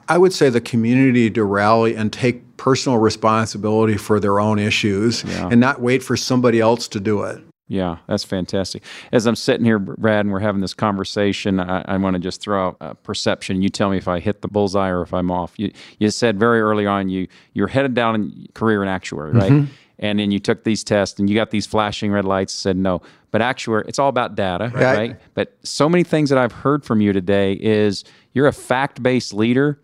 I 0.08 0.18
would 0.18 0.32
say 0.32 0.50
the 0.50 0.60
community 0.60 1.30
to 1.30 1.44
rally 1.44 1.94
and 1.94 2.12
take 2.12 2.53
personal 2.64 2.98
responsibility 2.98 3.94
for 3.98 4.18
their 4.18 4.40
own 4.40 4.58
issues 4.58 5.22
and 5.22 5.60
not 5.60 5.82
wait 5.82 6.02
for 6.02 6.16
somebody 6.16 6.60
else 6.60 6.88
to 6.88 6.98
do 6.98 7.22
it. 7.22 7.38
Yeah, 7.68 7.98
that's 8.06 8.24
fantastic. 8.24 8.82
As 9.12 9.26
I'm 9.26 9.36
sitting 9.36 9.66
here, 9.66 9.78
Brad, 9.78 10.20
and 10.24 10.32
we're 10.32 10.40
having 10.40 10.62
this 10.62 10.72
conversation, 10.72 11.60
I, 11.60 11.82
I 11.86 11.98
want 11.98 12.14
to 12.14 12.20
just 12.20 12.40
throw 12.40 12.68
out 12.68 12.76
a 12.80 12.94
perception. 12.94 13.60
You 13.60 13.68
tell 13.68 13.90
me 13.90 13.98
if 13.98 14.08
I 14.08 14.18
hit 14.18 14.40
the 14.40 14.48
bullseye 14.48 14.88
or 14.88 15.02
if 15.02 15.12
I'm 15.12 15.30
off. 15.30 15.52
You, 15.58 15.72
you 15.98 16.08
said 16.08 16.40
very 16.40 16.62
early 16.62 16.86
on 16.86 17.10
you 17.10 17.28
you're 17.52 17.68
headed 17.68 17.92
down 17.92 18.14
in 18.14 18.46
career 18.54 18.82
in 18.82 18.88
actuary, 18.88 19.32
right? 19.32 19.52
Mm-hmm. 19.52 19.72
And 19.98 20.18
then 20.18 20.30
you 20.30 20.38
took 20.38 20.64
these 20.64 20.82
tests 20.82 21.20
and 21.20 21.28
you 21.28 21.36
got 21.36 21.50
these 21.50 21.66
flashing 21.66 22.10
red 22.12 22.24
lights. 22.24 22.54
Said 22.54 22.78
no, 22.78 23.02
but 23.30 23.42
actuary, 23.42 23.84
it's 23.88 23.98
all 23.98 24.08
about 24.08 24.36
data, 24.36 24.70
Right. 24.74 24.96
right? 24.96 25.20
But 25.34 25.54
so 25.64 25.86
many 25.86 26.02
things 26.02 26.30
that 26.30 26.38
I've 26.38 26.52
heard 26.52 26.82
from 26.82 27.02
you 27.02 27.12
today 27.12 27.52
is 27.60 28.04
you're 28.32 28.46
a 28.46 28.52
fact-based 28.54 29.34
leader. 29.34 29.78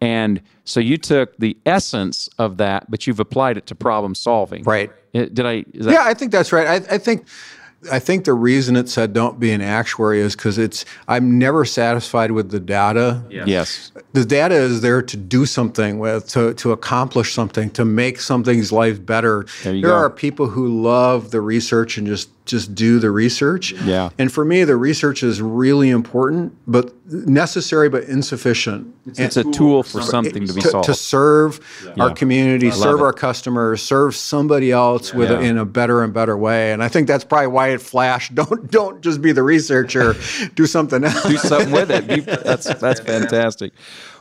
And 0.00 0.40
so 0.64 0.80
you 0.80 0.96
took 0.96 1.36
the 1.38 1.56
essence 1.66 2.28
of 2.38 2.56
that, 2.58 2.90
but 2.90 3.06
you've 3.06 3.20
applied 3.20 3.56
it 3.56 3.66
to 3.66 3.74
problem 3.74 4.14
solving. 4.14 4.62
Right. 4.62 4.92
Eh, 5.14 5.26
did 5.32 5.46
I? 5.46 5.64
Is 5.72 5.86
that, 5.86 5.92
Yeah, 5.92 6.04
I 6.04 6.14
think 6.14 6.30
that's 6.30 6.52
right. 6.52 6.66
I, 6.66 6.94
I 6.94 6.98
think 6.98 7.26
I 7.92 8.00
think 8.00 8.24
the 8.24 8.34
reason 8.34 8.74
it 8.74 8.88
said 8.88 9.12
don't 9.12 9.38
be 9.38 9.52
an 9.52 9.60
actuary 9.60 10.20
is 10.20 10.34
because 10.34 10.58
it's 10.58 10.84
I'm 11.06 11.38
never 11.38 11.64
satisfied 11.64 12.32
with 12.32 12.50
the 12.50 12.58
data. 12.58 13.22
Yes. 13.30 13.92
The 14.14 14.24
data 14.24 14.56
is 14.56 14.80
there 14.80 15.00
to 15.00 15.16
do 15.16 15.46
something 15.46 16.00
with, 16.00 16.28
to, 16.30 16.54
to 16.54 16.72
accomplish 16.72 17.34
something, 17.34 17.70
to 17.70 17.84
make 17.84 18.20
something's 18.20 18.72
life 18.72 19.04
better. 19.04 19.46
There 19.62 19.74
you 19.74 19.82
there 19.82 19.92
go. 19.92 19.96
are 19.96 20.10
people 20.10 20.48
who 20.48 20.82
love 20.82 21.30
the 21.30 21.40
research 21.40 21.98
and 21.98 22.06
just 22.06 22.30
just 22.48 22.74
do 22.74 22.98
the 22.98 23.10
research. 23.10 23.72
Yeah. 23.72 24.10
And 24.18 24.32
for 24.32 24.44
me, 24.44 24.64
the 24.64 24.76
research 24.76 25.22
is 25.22 25.40
really 25.40 25.90
important, 25.90 26.56
but 26.66 26.92
necessary 27.10 27.88
but 27.88 28.04
insufficient. 28.04 28.94
It's 29.06 29.36
a 29.36 29.44
tool 29.44 29.82
for 29.82 30.02
something 30.02 30.46
to 30.46 30.52
be 30.52 30.60
solved. 30.60 30.86
to 30.86 30.94
serve 30.94 31.60
our 31.98 32.12
community, 32.12 32.70
serve 32.70 33.00
it. 33.00 33.04
our 33.04 33.12
customers, 33.12 33.80
serve 33.82 34.14
somebody 34.16 34.72
else 34.72 35.14
with 35.14 35.30
Yeah. 35.30 35.40
in 35.40 35.56
a 35.58 35.64
better 35.64 36.02
and 36.02 36.12
better 36.12 36.36
way. 36.36 36.72
And 36.72 36.82
I 36.82 36.88
think 36.88 37.06
that's 37.06 37.24
probably 37.24 37.46
why 37.46 37.58
why 37.58 37.74
it 37.74 37.82
flashed. 37.82 38.34
Don't 38.38 38.70
don't 38.70 39.00
just 39.02 39.20
be 39.20 39.32
the 39.32 39.42
researcher. 39.42 40.14
Do 40.54 40.66
something 40.66 41.02
else. 41.04 41.24
Do 41.24 41.36
something 41.36 41.72
with 41.72 41.90
it. 41.90 42.06
Be, 42.06 42.20
that's 42.48 42.72
that's 42.74 43.00
fantastic. 43.00 43.72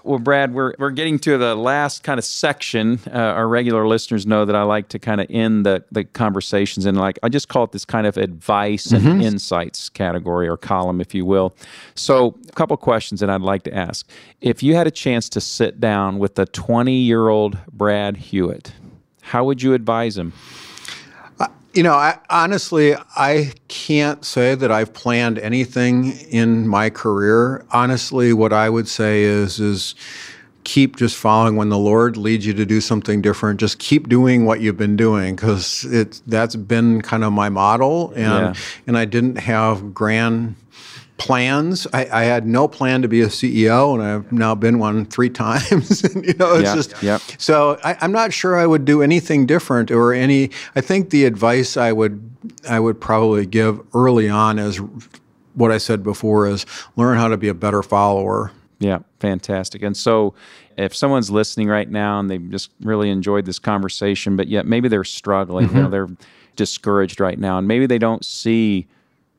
Well, 0.07 0.19
Brad, 0.19 0.53
we're, 0.53 0.73
we're 0.79 0.91
getting 0.91 1.19
to 1.19 1.37
the 1.37 1.53
last 1.53 2.03
kind 2.03 2.17
of 2.17 2.23
section. 2.23 3.01
Uh, 3.07 3.17
our 3.17 3.45
regular 3.45 3.85
listeners 3.85 4.25
know 4.25 4.45
that 4.45 4.55
I 4.55 4.63
like 4.63 4.87
to 4.89 4.99
kind 4.99 5.19
of 5.19 5.27
end 5.29 5.65
the, 5.65 5.83
the 5.91 6.05
conversations 6.05 6.85
and 6.85 6.97
like, 6.97 7.19
I 7.23 7.29
just 7.29 7.49
call 7.49 7.65
it 7.65 7.73
this 7.73 7.83
kind 7.83 8.07
of 8.07 8.15
advice 8.15 8.91
and 8.93 9.03
mm-hmm. 9.03 9.21
insights 9.21 9.89
category 9.89 10.47
or 10.47 10.55
column, 10.55 11.01
if 11.01 11.13
you 11.13 11.25
will. 11.25 11.53
So, 11.95 12.37
a 12.47 12.53
couple 12.53 12.77
questions 12.77 13.19
that 13.19 13.29
I'd 13.29 13.41
like 13.41 13.63
to 13.63 13.73
ask. 13.75 14.09
If 14.39 14.63
you 14.63 14.75
had 14.75 14.87
a 14.87 14.91
chance 14.91 15.27
to 15.29 15.41
sit 15.41 15.81
down 15.81 16.19
with 16.19 16.35
the 16.35 16.45
20 16.45 16.93
year 16.93 17.27
old 17.27 17.57
Brad 17.73 18.15
Hewitt, 18.15 18.71
how 19.23 19.43
would 19.43 19.61
you 19.61 19.73
advise 19.73 20.17
him? 20.17 20.31
You 21.73 21.83
know, 21.83 21.93
I, 21.93 22.17
honestly, 22.29 22.95
I 23.15 23.53
can't 23.67 24.25
say 24.25 24.55
that 24.55 24.71
I've 24.71 24.93
planned 24.93 25.37
anything 25.37 26.13
in 26.29 26.67
my 26.67 26.89
career. 26.89 27.65
Honestly, 27.71 28.33
what 28.33 28.51
I 28.51 28.69
would 28.69 28.87
say 28.87 29.23
is 29.23 29.59
is 29.59 29.93
keep 30.63 30.97
just 30.97 31.15
following 31.15 31.55
when 31.55 31.69
the 31.69 31.77
Lord 31.77 32.17
leads 32.17 32.45
you 32.45 32.53
to 32.53 32.65
do 32.65 32.81
something 32.81 33.21
different. 33.21 33.57
Just 33.57 33.79
keep 33.79 34.09
doing 34.09 34.45
what 34.45 34.59
you've 34.59 34.77
been 34.77 34.97
doing 34.97 35.35
because 35.35 35.85
it 35.85 36.21
that's 36.27 36.55
been 36.55 37.01
kind 37.01 37.23
of 37.23 37.31
my 37.31 37.49
model, 37.49 38.11
and 38.15 38.55
yeah. 38.55 38.61
and 38.85 38.97
I 38.97 39.05
didn't 39.05 39.37
have 39.37 39.93
grand 39.93 40.55
plans. 41.17 41.87
I, 41.93 42.07
I, 42.11 42.23
had 42.23 42.45
no 42.45 42.67
plan 42.67 43.01
to 43.01 43.07
be 43.07 43.21
a 43.21 43.27
CEO, 43.27 43.93
and 43.93 44.03
I've 44.03 44.31
now 44.31 44.55
been 44.55 44.79
one 44.79 45.05
three 45.05 45.29
times. 45.45 46.03
and, 46.03 46.25
you 46.25 46.33
know, 46.35 46.55
it's 46.55 46.73
just 46.73 47.01
yep. 47.03 47.21
so 47.37 47.79
I, 47.83 47.97
am 48.05 48.11
not 48.11 48.33
sure 48.33 48.57
I 48.57 48.65
would 48.65 48.85
do 48.85 49.01
anything 49.01 49.45
different 49.45 49.91
or 49.91 50.13
any. 50.13 50.51
I 50.75 50.81
think 50.81 51.09
the 51.09 51.25
advice 51.25 51.77
I 51.77 51.91
would 51.91 52.29
I 52.69 52.79
would 52.79 53.01
probably 53.01 53.45
give 53.45 53.81
early 53.93 54.29
on 54.29 54.59
is 54.59 54.79
what 55.55 55.71
I 55.71 55.77
said 55.77 56.03
before: 56.03 56.47
is 56.47 56.65
learn 56.95 57.17
how 57.17 57.27
to 57.27 57.37
be 57.37 57.47
a 57.47 57.53
better 57.53 57.83
follower. 57.83 58.51
Yeah, 58.79 58.99
fantastic. 59.19 59.81
And 59.81 59.97
so, 59.97 60.35
if 60.77 60.95
someone's 60.95 61.31
listening 61.31 61.67
right 61.67 61.89
now 61.89 62.19
and 62.19 62.29
they've 62.29 62.49
just 62.51 62.69
really 62.81 63.09
enjoyed 63.09 63.45
this 63.45 63.57
conversation, 63.57 64.35
but 64.35 64.47
yet 64.47 64.67
maybe 64.67 64.87
they're 64.87 65.03
struggling, 65.03 65.67
mm-hmm. 65.67 65.77
you 65.77 65.83
know, 65.83 65.89
they're 65.89 66.09
discouraged 66.55 67.19
right 67.19 67.39
now, 67.39 67.57
and 67.57 67.67
maybe 67.67 67.87
they 67.87 67.97
don't 67.97 68.23
see 68.23 68.87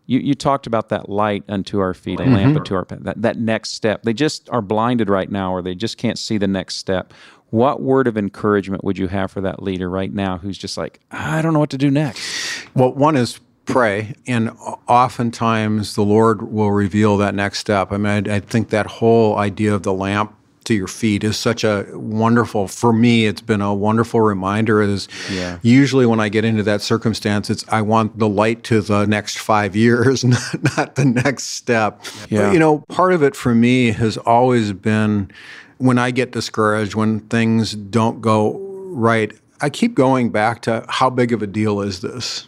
you, 0.09 0.21
you 0.21 0.35
talked 0.35 0.67
about 0.67 0.89
that 0.89 1.09
light 1.09 1.45
unto 1.49 1.79
our 1.79 1.93
feet, 1.93 2.19
a 2.19 2.23
mm-hmm. 2.23 2.35
lamp 2.35 2.57
unto 2.57 2.75
our 2.75 2.85
path, 2.85 3.01
that, 3.03 3.21
that 3.23 3.39
next 3.39 3.75
step. 3.75 4.03
They 4.03 4.15
just 4.15 4.49
are 4.49 4.63
blinded 4.63 5.11
right 5.11 5.31
now, 5.31 5.53
or 5.53 5.61
they 5.63 5.75
just 5.75 5.99
can't 5.99 6.19
see 6.19 6.39
the 6.39 6.49
next 6.49 6.77
step. 6.77 7.13
What 7.51 7.83
word 7.83 8.07
of 8.07 8.17
encouragement 8.17 8.83
would 8.85 8.97
you 8.97 9.09
have 9.09 9.31
for 9.31 9.43
that 9.43 9.63
leader 9.63 9.89
right 9.89 10.13
now 10.13 10.39
who's 10.39 10.57
just 10.57 10.79
like, 10.79 11.01
I 11.11 11.43
don't 11.43 11.53
know 11.53 11.59
what 11.59 11.71
to 11.71 11.79
do 11.79 11.91
next? 11.91 12.67
Well, 12.75 12.93
one 12.95 13.17
is 13.17 13.39
pray, 13.67 14.15
and 14.27 14.51
oftentimes 14.89 15.95
the 15.95 16.05
Lord 16.05 16.51
will 16.51 16.73
reveal 16.73 17.19
that 17.19 17.35
next 17.35 17.59
step. 17.59 17.93
I 17.93 17.99
mean, 17.99 18.31
I, 18.31 18.37
I 18.37 18.41
think 18.41 18.71
that 18.71 18.87
whole 18.87 19.37
idea 19.37 19.75
of 19.75 19.83
the 19.83 19.93
lamp 19.93 20.35
to 20.69 20.75
your 20.75 20.87
feet 20.87 21.25
is 21.25 21.37
such 21.37 21.65
a 21.65 21.87
wonderful 21.95 22.69
for 22.69 22.93
me 22.93 23.27
it's 23.27 23.41
been 23.41 23.63
a 23.63 23.75
wonderful 23.75 24.21
reminder 24.21 24.83
is 24.83 25.09
yeah. 25.31 25.59
usually 25.63 26.05
when 26.05 26.21
i 26.21 26.29
get 26.29 26.45
into 26.45 26.63
that 26.63 26.83
circumstance 26.83 27.49
it's 27.49 27.65
i 27.69 27.81
want 27.81 28.19
the 28.19 28.29
light 28.29 28.63
to 28.63 28.81
the 28.83 29.07
next 29.07 29.39
five 29.39 29.75
years 29.75 30.25
not, 30.25 30.77
not 30.77 30.95
the 30.95 31.05
next 31.05 31.45
step 31.45 32.05
yeah. 32.29 32.47
But, 32.47 32.53
you 32.53 32.59
know 32.59 32.81
part 32.89 33.15
of 33.15 33.23
it 33.23 33.35
for 33.35 33.55
me 33.55 33.93
has 33.93 34.19
always 34.19 34.73
been 34.73 35.31
when 35.79 35.99
i 35.99 36.11
get 36.11 36.33
discouraged 36.33 36.95
when 36.95 37.21
things 37.21 37.75
don't 37.75 38.21
go 38.21 38.59
right 38.91 39.33
i 39.63 39.71
keep 39.71 39.95
going 39.95 40.31
back 40.31 40.61
to 40.63 40.85
how 40.89 41.09
big 41.09 41.33
of 41.33 41.43
a 41.43 41.47
deal 41.47 41.81
is 41.81 42.03
this 42.03 42.47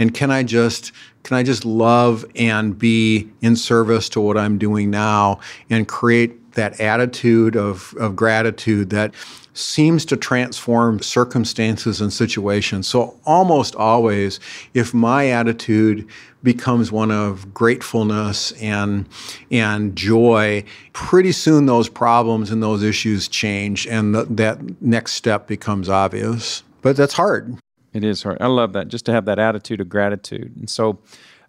and 0.00 0.12
can 0.12 0.32
i 0.32 0.42
just 0.42 0.90
can 1.22 1.36
I 1.36 1.44
just 1.44 1.64
love 1.64 2.24
and 2.34 2.76
be 2.76 3.30
in 3.42 3.54
service 3.54 4.08
to 4.08 4.20
what 4.20 4.36
I'm 4.36 4.58
doing 4.58 4.90
now 4.90 5.38
and 5.70 5.86
create 5.86 6.32
that 6.54 6.80
attitude 6.80 7.56
of, 7.56 7.94
of 7.98 8.16
gratitude 8.16 8.90
that 8.90 9.14
seems 9.54 10.04
to 10.06 10.16
transform 10.16 11.00
circumstances 11.00 12.00
and 12.00 12.12
situations. 12.12 12.86
So, 12.86 13.18
almost 13.24 13.74
always, 13.76 14.40
if 14.74 14.94
my 14.94 15.28
attitude 15.28 16.08
becomes 16.42 16.90
one 16.90 17.10
of 17.10 17.52
gratefulness 17.52 18.52
and, 18.52 19.06
and 19.50 19.94
joy, 19.94 20.64
pretty 20.92 21.32
soon 21.32 21.66
those 21.66 21.88
problems 21.88 22.50
and 22.50 22.62
those 22.62 22.82
issues 22.82 23.28
change, 23.28 23.86
and 23.86 24.14
th- 24.14 24.26
that 24.30 24.82
next 24.82 25.12
step 25.12 25.46
becomes 25.46 25.88
obvious. 25.88 26.62
But 26.80 26.96
that's 26.96 27.14
hard. 27.14 27.58
It 27.92 28.04
is 28.04 28.22
hard. 28.22 28.38
I 28.40 28.46
love 28.46 28.72
that, 28.72 28.88
just 28.88 29.04
to 29.06 29.12
have 29.12 29.26
that 29.26 29.38
attitude 29.38 29.80
of 29.80 29.88
gratitude. 29.88 30.56
And 30.56 30.68
so, 30.68 30.98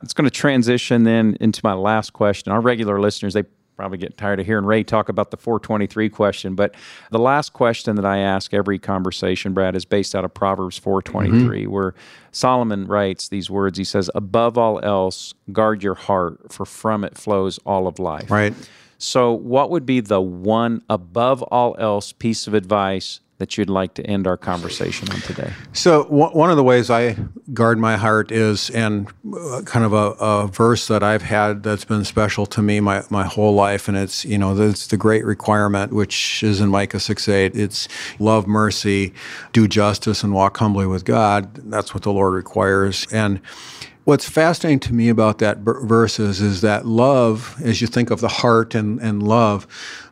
it's 0.01 0.13
going 0.13 0.25
to 0.25 0.31
transition 0.31 1.03
then 1.03 1.37
into 1.39 1.61
my 1.63 1.73
last 1.73 2.11
question. 2.11 2.51
Our 2.51 2.59
regular 2.59 2.99
listeners, 2.99 3.33
they 3.33 3.45
probably 3.75 3.97
get 3.97 4.17
tired 4.17 4.39
of 4.39 4.45
hearing 4.45 4.65
Ray 4.65 4.83
talk 4.83 5.09
about 5.09 5.31
the 5.31 5.37
423 5.37 6.09
question, 6.09 6.55
but 6.55 6.75
the 7.11 7.19
last 7.19 7.53
question 7.53 7.95
that 7.95 8.05
I 8.05 8.19
ask 8.19 8.53
every 8.53 8.79
conversation, 8.79 9.53
Brad, 9.53 9.75
is 9.75 9.85
based 9.85 10.15
out 10.15 10.25
of 10.25 10.33
Proverbs 10.33 10.77
423, 10.77 11.63
mm-hmm. 11.63 11.71
where 11.71 11.95
Solomon 12.31 12.85
writes 12.87 13.29
these 13.29 13.49
words. 13.49 13.77
He 13.77 13.83
says, 13.83 14.09
Above 14.15 14.57
all 14.57 14.79
else, 14.83 15.33
guard 15.51 15.83
your 15.83 15.95
heart, 15.95 16.51
for 16.51 16.65
from 16.65 17.03
it 17.03 17.17
flows 17.17 17.59
all 17.65 17.87
of 17.87 17.99
life. 17.99 18.29
Right. 18.29 18.53
So, 18.97 19.33
what 19.33 19.69
would 19.69 19.85
be 19.85 19.99
the 19.99 20.21
one 20.21 20.81
above 20.89 21.41
all 21.43 21.75
else 21.77 22.13
piece 22.13 22.47
of 22.47 22.53
advice 22.53 23.19
that 23.39 23.57
you'd 23.57 23.69
like 23.69 23.93
to 23.95 24.05
end 24.05 24.27
our 24.27 24.37
conversation 24.37 25.09
on 25.11 25.19
today? 25.21 25.51
So, 25.73 26.03
w- 26.03 26.29
one 26.29 26.49
of 26.49 26.57
the 26.57 26.63
ways 26.63 26.89
I 26.89 27.17
guard 27.53 27.79
my 27.79 27.97
heart 27.97 28.31
is, 28.31 28.69
and 28.69 29.07
uh, 29.33 29.61
kind 29.65 29.85
of 29.85 29.93
a, 29.93 30.11
a, 30.19 30.47
verse 30.47 30.87
that 30.87 31.03
I've 31.03 31.23
had 31.23 31.63
that's 31.63 31.85
been 31.85 32.05
special 32.05 32.45
to 32.47 32.61
me 32.61 32.79
my, 32.79 33.03
my 33.09 33.25
whole 33.25 33.53
life, 33.53 33.87
and 33.87 33.97
it's, 33.97 34.23
you 34.23 34.37
know, 34.37 34.55
it's 34.57 34.87
the 34.87 34.97
great 34.97 35.25
requirement, 35.25 35.91
which 35.93 36.43
is 36.43 36.61
in 36.61 36.69
Micah 36.69 36.99
6 36.99 37.27
8. 37.27 37.55
It's 37.55 37.87
love 38.19 38.47
mercy, 38.47 39.13
do 39.51 39.67
justice, 39.67 40.23
and 40.23 40.33
walk 40.33 40.57
humbly 40.57 40.85
with 40.85 41.05
God. 41.05 41.53
That's 41.69 41.93
what 41.93 42.03
the 42.03 42.13
Lord 42.13 42.33
requires. 42.33 43.07
And 43.11 43.41
What's 44.05 44.27
fascinating 44.27 44.81
to 44.81 44.93
me 44.93 45.07
about 45.07 45.37
that 45.37 45.59
verse 45.59 46.19
is, 46.19 46.41
is 46.41 46.59
that 46.59 46.85
love, 46.85 47.55
as 47.63 47.79
you 47.79 47.87
think 47.87 48.11
of 48.11 48.19
the 48.19 48.27
heart 48.27 48.75
and, 48.75 48.99
and 48.99 49.23
love, 49.23 49.65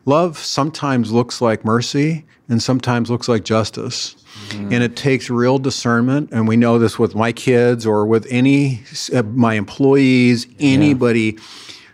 love 0.05 0.38
sometimes 0.38 1.12
looks 1.12 1.41
like 1.41 1.65
mercy 1.65 2.25
and 2.51 2.61
sometimes 2.61 3.09
looks 3.09 3.29
like 3.29 3.45
justice. 3.45 4.15
Mm-hmm. 4.49 4.73
And 4.73 4.83
it 4.83 4.95
takes 4.97 5.29
real 5.29 5.57
discernment. 5.57 6.29
And 6.31 6.47
we 6.47 6.57
know 6.57 6.77
this 6.77 6.99
with 6.99 7.15
my 7.15 7.31
kids 7.31 7.85
or 7.85 8.05
with 8.05 8.27
any, 8.29 8.83
uh, 9.13 9.23
my 9.23 9.55
employees, 9.55 10.45
anybody. 10.59 11.37
Yeah 11.37 11.43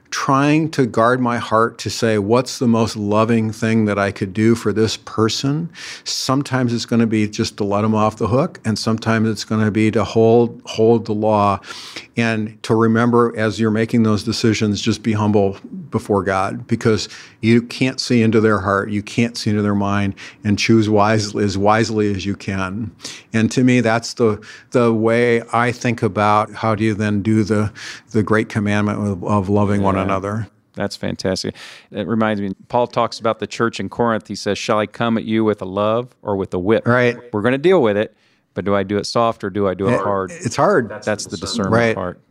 trying 0.09 0.69
to 0.71 0.85
guard 0.85 1.19
my 1.19 1.37
heart 1.37 1.77
to 1.79 1.89
say 1.89 2.17
what's 2.17 2.59
the 2.59 2.67
most 2.67 2.95
loving 2.95 3.51
thing 3.51 3.85
that 3.85 3.99
I 3.99 4.11
could 4.11 4.33
do 4.33 4.55
for 4.55 4.71
this 4.71 4.97
person. 4.97 5.69
Sometimes 6.03 6.73
it's 6.73 6.85
going 6.85 6.99
to 6.99 7.07
be 7.07 7.27
just 7.27 7.57
to 7.57 7.63
let 7.63 7.81
them 7.81 7.95
off 7.95 8.17
the 8.17 8.27
hook, 8.27 8.59
and 8.65 8.77
sometimes 8.79 9.29
it's 9.29 9.43
going 9.43 9.63
to 9.63 9.71
be 9.71 9.91
to 9.91 10.03
hold 10.03 10.61
hold 10.65 11.05
the 11.05 11.13
law, 11.13 11.59
and 12.15 12.61
to 12.63 12.75
remember 12.75 13.37
as 13.37 13.59
you're 13.59 13.71
making 13.71 14.03
those 14.03 14.23
decisions, 14.23 14.81
just 14.81 15.03
be 15.03 15.13
humble 15.13 15.57
before 15.89 16.23
God 16.23 16.67
because 16.67 17.09
you 17.41 17.61
can't 17.61 17.99
see 17.99 18.21
into 18.21 18.41
their 18.41 18.59
heart, 18.59 18.89
you 18.89 19.03
can't 19.03 19.37
see 19.37 19.49
into 19.49 19.61
their 19.61 19.75
mind, 19.75 20.15
and 20.43 20.57
choose 20.57 20.89
wisely 20.89 21.43
as 21.43 21.57
wisely 21.57 22.11
as 22.13 22.25
you 22.25 22.35
can. 22.35 22.91
And 23.33 23.51
to 23.51 23.63
me, 23.63 23.81
that's 23.81 24.13
the 24.13 24.43
the 24.71 24.93
way 24.93 25.41
I 25.53 25.71
think 25.71 26.01
about 26.01 26.53
how 26.53 26.75
do 26.75 26.83
you 26.83 26.93
then 26.93 27.21
do 27.21 27.43
the 27.43 27.71
the 28.11 28.23
great 28.23 28.49
commandment 28.49 28.99
of, 28.99 29.23
of 29.23 29.49
loving 29.49 29.81
one 29.81 29.96
one 29.97 30.05
another. 30.05 30.47
That's 30.73 30.95
fantastic. 30.95 31.55
It 31.91 32.07
reminds 32.07 32.39
me, 32.39 32.53
Paul 32.67 32.87
talks 32.87 33.19
about 33.19 33.39
the 33.39 33.47
church 33.47 33.79
in 33.79 33.89
Corinth. 33.89 34.27
He 34.27 34.35
says, 34.35 34.57
Shall 34.57 34.79
I 34.79 34.85
come 34.85 35.17
at 35.17 35.23
you 35.23 35.43
with 35.43 35.61
a 35.61 35.65
love 35.65 36.15
or 36.21 36.35
with 36.35 36.53
a 36.53 36.59
whip? 36.59 36.87
Right. 36.87 37.17
We're 37.33 37.41
going 37.41 37.53
to 37.53 37.57
deal 37.57 37.81
with 37.81 37.97
it, 37.97 38.15
but 38.53 38.63
do 38.63 38.75
I 38.75 38.83
do 38.83 38.97
it 38.97 39.05
soft 39.05 39.43
or 39.43 39.49
do 39.49 39.67
I 39.67 39.73
do 39.73 39.87
it, 39.87 39.93
it 39.93 40.01
hard? 40.01 40.31
It's 40.31 40.55
hard. 40.55 40.87
That's, 40.89 41.05
That's 41.05 41.25
the 41.25 41.37
discernment 41.37 41.73
right. 41.73 41.95
part. 41.95 42.21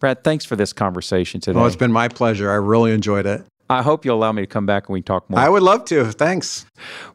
Brad, 0.00 0.24
thanks 0.24 0.44
for 0.44 0.56
this 0.56 0.72
conversation 0.72 1.40
today. 1.40 1.58
Oh, 1.58 1.64
it's 1.64 1.76
been 1.76 1.92
my 1.92 2.08
pleasure. 2.08 2.50
I 2.50 2.56
really 2.56 2.92
enjoyed 2.92 3.26
it. 3.26 3.44
I 3.70 3.82
hope 3.82 4.04
you'll 4.04 4.18
allow 4.18 4.32
me 4.32 4.42
to 4.42 4.46
come 4.46 4.66
back 4.66 4.88
and 4.88 4.92
we 4.92 5.00
talk 5.00 5.28
more. 5.30 5.40
I 5.40 5.48
would 5.48 5.62
love 5.62 5.86
to. 5.86 6.12
Thanks. 6.12 6.66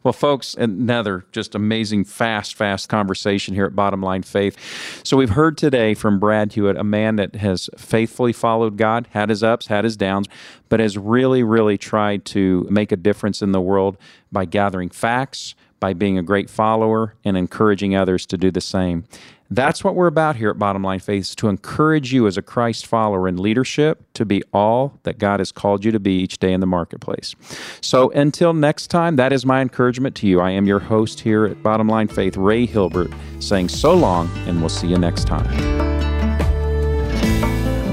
Well, 0.02 0.12
folks, 0.12 0.54
another 0.54 1.24
just 1.30 1.54
amazing, 1.54 2.04
fast, 2.04 2.56
fast 2.56 2.88
conversation 2.88 3.54
here 3.54 3.66
at 3.66 3.76
Bottom 3.76 4.02
Line 4.02 4.22
Faith. 4.22 4.56
So, 5.04 5.16
we've 5.16 5.30
heard 5.30 5.56
today 5.56 5.94
from 5.94 6.18
Brad 6.18 6.52
Hewitt, 6.52 6.76
a 6.76 6.84
man 6.84 7.16
that 7.16 7.36
has 7.36 7.70
faithfully 7.76 8.32
followed 8.32 8.76
God, 8.76 9.08
had 9.10 9.28
his 9.28 9.44
ups, 9.44 9.68
had 9.68 9.84
his 9.84 9.96
downs, 9.96 10.26
but 10.68 10.80
has 10.80 10.98
really, 10.98 11.44
really 11.44 11.78
tried 11.78 12.24
to 12.26 12.66
make 12.68 12.90
a 12.90 12.96
difference 12.96 13.42
in 13.42 13.52
the 13.52 13.60
world 13.60 13.96
by 14.32 14.44
gathering 14.44 14.90
facts, 14.90 15.54
by 15.78 15.94
being 15.94 16.18
a 16.18 16.22
great 16.22 16.50
follower, 16.50 17.14
and 17.24 17.36
encouraging 17.36 17.94
others 17.94 18.26
to 18.26 18.36
do 18.36 18.50
the 18.50 18.60
same. 18.60 19.04
That's 19.52 19.82
what 19.82 19.96
we're 19.96 20.06
about 20.06 20.36
here 20.36 20.48
at 20.50 20.60
Bottom 20.60 20.84
Line 20.84 21.00
Faith, 21.00 21.34
to 21.36 21.48
encourage 21.48 22.12
you 22.12 22.28
as 22.28 22.36
a 22.36 22.42
Christ 22.42 22.86
follower 22.86 23.26
in 23.26 23.36
leadership 23.36 24.04
to 24.14 24.24
be 24.24 24.44
all 24.52 25.00
that 25.02 25.18
God 25.18 25.40
has 25.40 25.50
called 25.50 25.84
you 25.84 25.90
to 25.90 25.98
be 25.98 26.12
each 26.12 26.38
day 26.38 26.52
in 26.52 26.60
the 26.60 26.68
marketplace. 26.68 27.34
So 27.80 28.10
until 28.10 28.52
next 28.52 28.86
time, 28.88 29.16
that 29.16 29.32
is 29.32 29.44
my 29.44 29.60
encouragement 29.60 30.14
to 30.16 30.28
you. 30.28 30.40
I 30.40 30.50
am 30.50 30.66
your 30.66 30.78
host 30.78 31.18
here 31.18 31.46
at 31.46 31.64
Bottom 31.64 31.88
Line 31.88 32.06
Faith, 32.06 32.36
Ray 32.36 32.64
Hilbert, 32.64 33.10
saying 33.40 33.70
so 33.70 33.92
long, 33.92 34.30
and 34.46 34.60
we'll 34.60 34.68
see 34.68 34.86
you 34.86 34.98
next 34.98 35.26
time. 35.26 35.48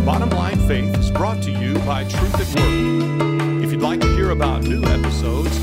Bottom 0.06 0.30
Line 0.30 0.60
Faith 0.68 0.96
is 1.00 1.10
brought 1.10 1.42
to 1.42 1.52
you 1.52 1.74
by 1.80 2.04
Truth 2.04 2.40
at 2.40 2.48
Work. 2.60 3.64
If 3.64 3.72
you'd 3.72 3.82
like 3.82 4.00
to 4.02 4.16
hear 4.16 4.30
about 4.30 4.62
new 4.62 4.84
episodes 4.84 5.58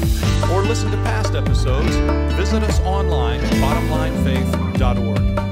or 0.51 0.65
listen 0.65 0.91
to 0.91 0.97
past 0.99 1.37
episodes, 1.37 1.95
visit 2.35 2.65
us 2.65 2.81
online 2.81 3.39
at 3.41 3.53
bottomlinefaith.org. 3.53 5.44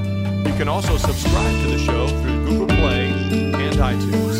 Can 0.63 0.69
also 0.69 0.97
subscribe 0.97 1.61
to 1.63 1.71
the 1.73 1.79
show 1.79 2.07
through 2.07 2.47
Google 2.47 2.67
Play 2.69 3.09
and 3.09 3.77
iTunes. 3.83 4.39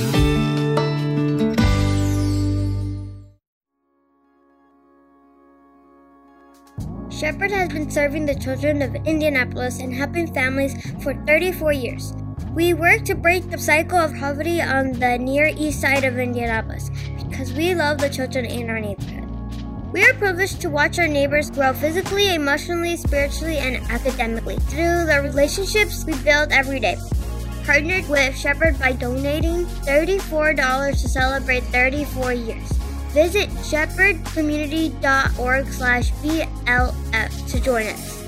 Shepherd 7.11 7.51
has 7.51 7.71
been 7.71 7.91
serving 7.91 8.27
the 8.27 8.37
children 8.37 8.83
of 8.83 8.95
Indianapolis 9.05 9.81
and 9.81 9.93
helping 9.93 10.33
families 10.33 10.81
for 11.03 11.13
34 11.27 11.73
years. 11.73 12.15
We 12.55 12.73
work 12.73 13.03
to 13.07 13.17
break 13.17 13.51
the 13.51 13.59
cycle 13.59 13.99
of 13.99 14.15
poverty 14.15 14.63
on 14.63 14.93
the 14.93 15.19
Near 15.19 15.47
East 15.47 15.81
Side 15.81 16.05
of 16.05 16.21
Indianapolis 16.21 16.89
because 17.19 17.53
we 17.55 17.75
love 17.75 17.99
the 17.99 18.09
children 18.09 18.45
in 18.45 18.71
our 18.71 18.79
neighborhood. 18.79 19.12
We 19.93 20.05
are 20.07 20.15
privileged 20.15 20.63
to 20.63 20.71
watch 20.71 20.99
our 20.99 21.07
neighbors 21.07 21.51
grow 21.51 21.75
physically, 21.75 22.35
emotionally, 22.35 22.97
spiritually, 22.97 23.59
and 23.59 23.77
academically 23.91 24.57
through 24.57 25.05
the 25.05 25.21
relationships 25.23 26.07
we 26.07 26.15
build 26.23 26.51
every 26.51 26.81
day. 26.81 26.97
Partnered 27.67 28.09
with 28.09 28.35
Shepherd 28.35 28.79
by 28.79 28.93
donating 28.93 29.67
$34 29.85 30.93
to 30.93 31.09
celebrate 31.09 31.63
34 31.65 32.33
years. 32.33 32.73
Visit 33.13 33.51
shepherdcommunity.org 33.51 35.67
slash 35.67 36.11
BLF 36.13 37.51
to 37.51 37.61
join 37.61 37.89
us. 37.89 38.22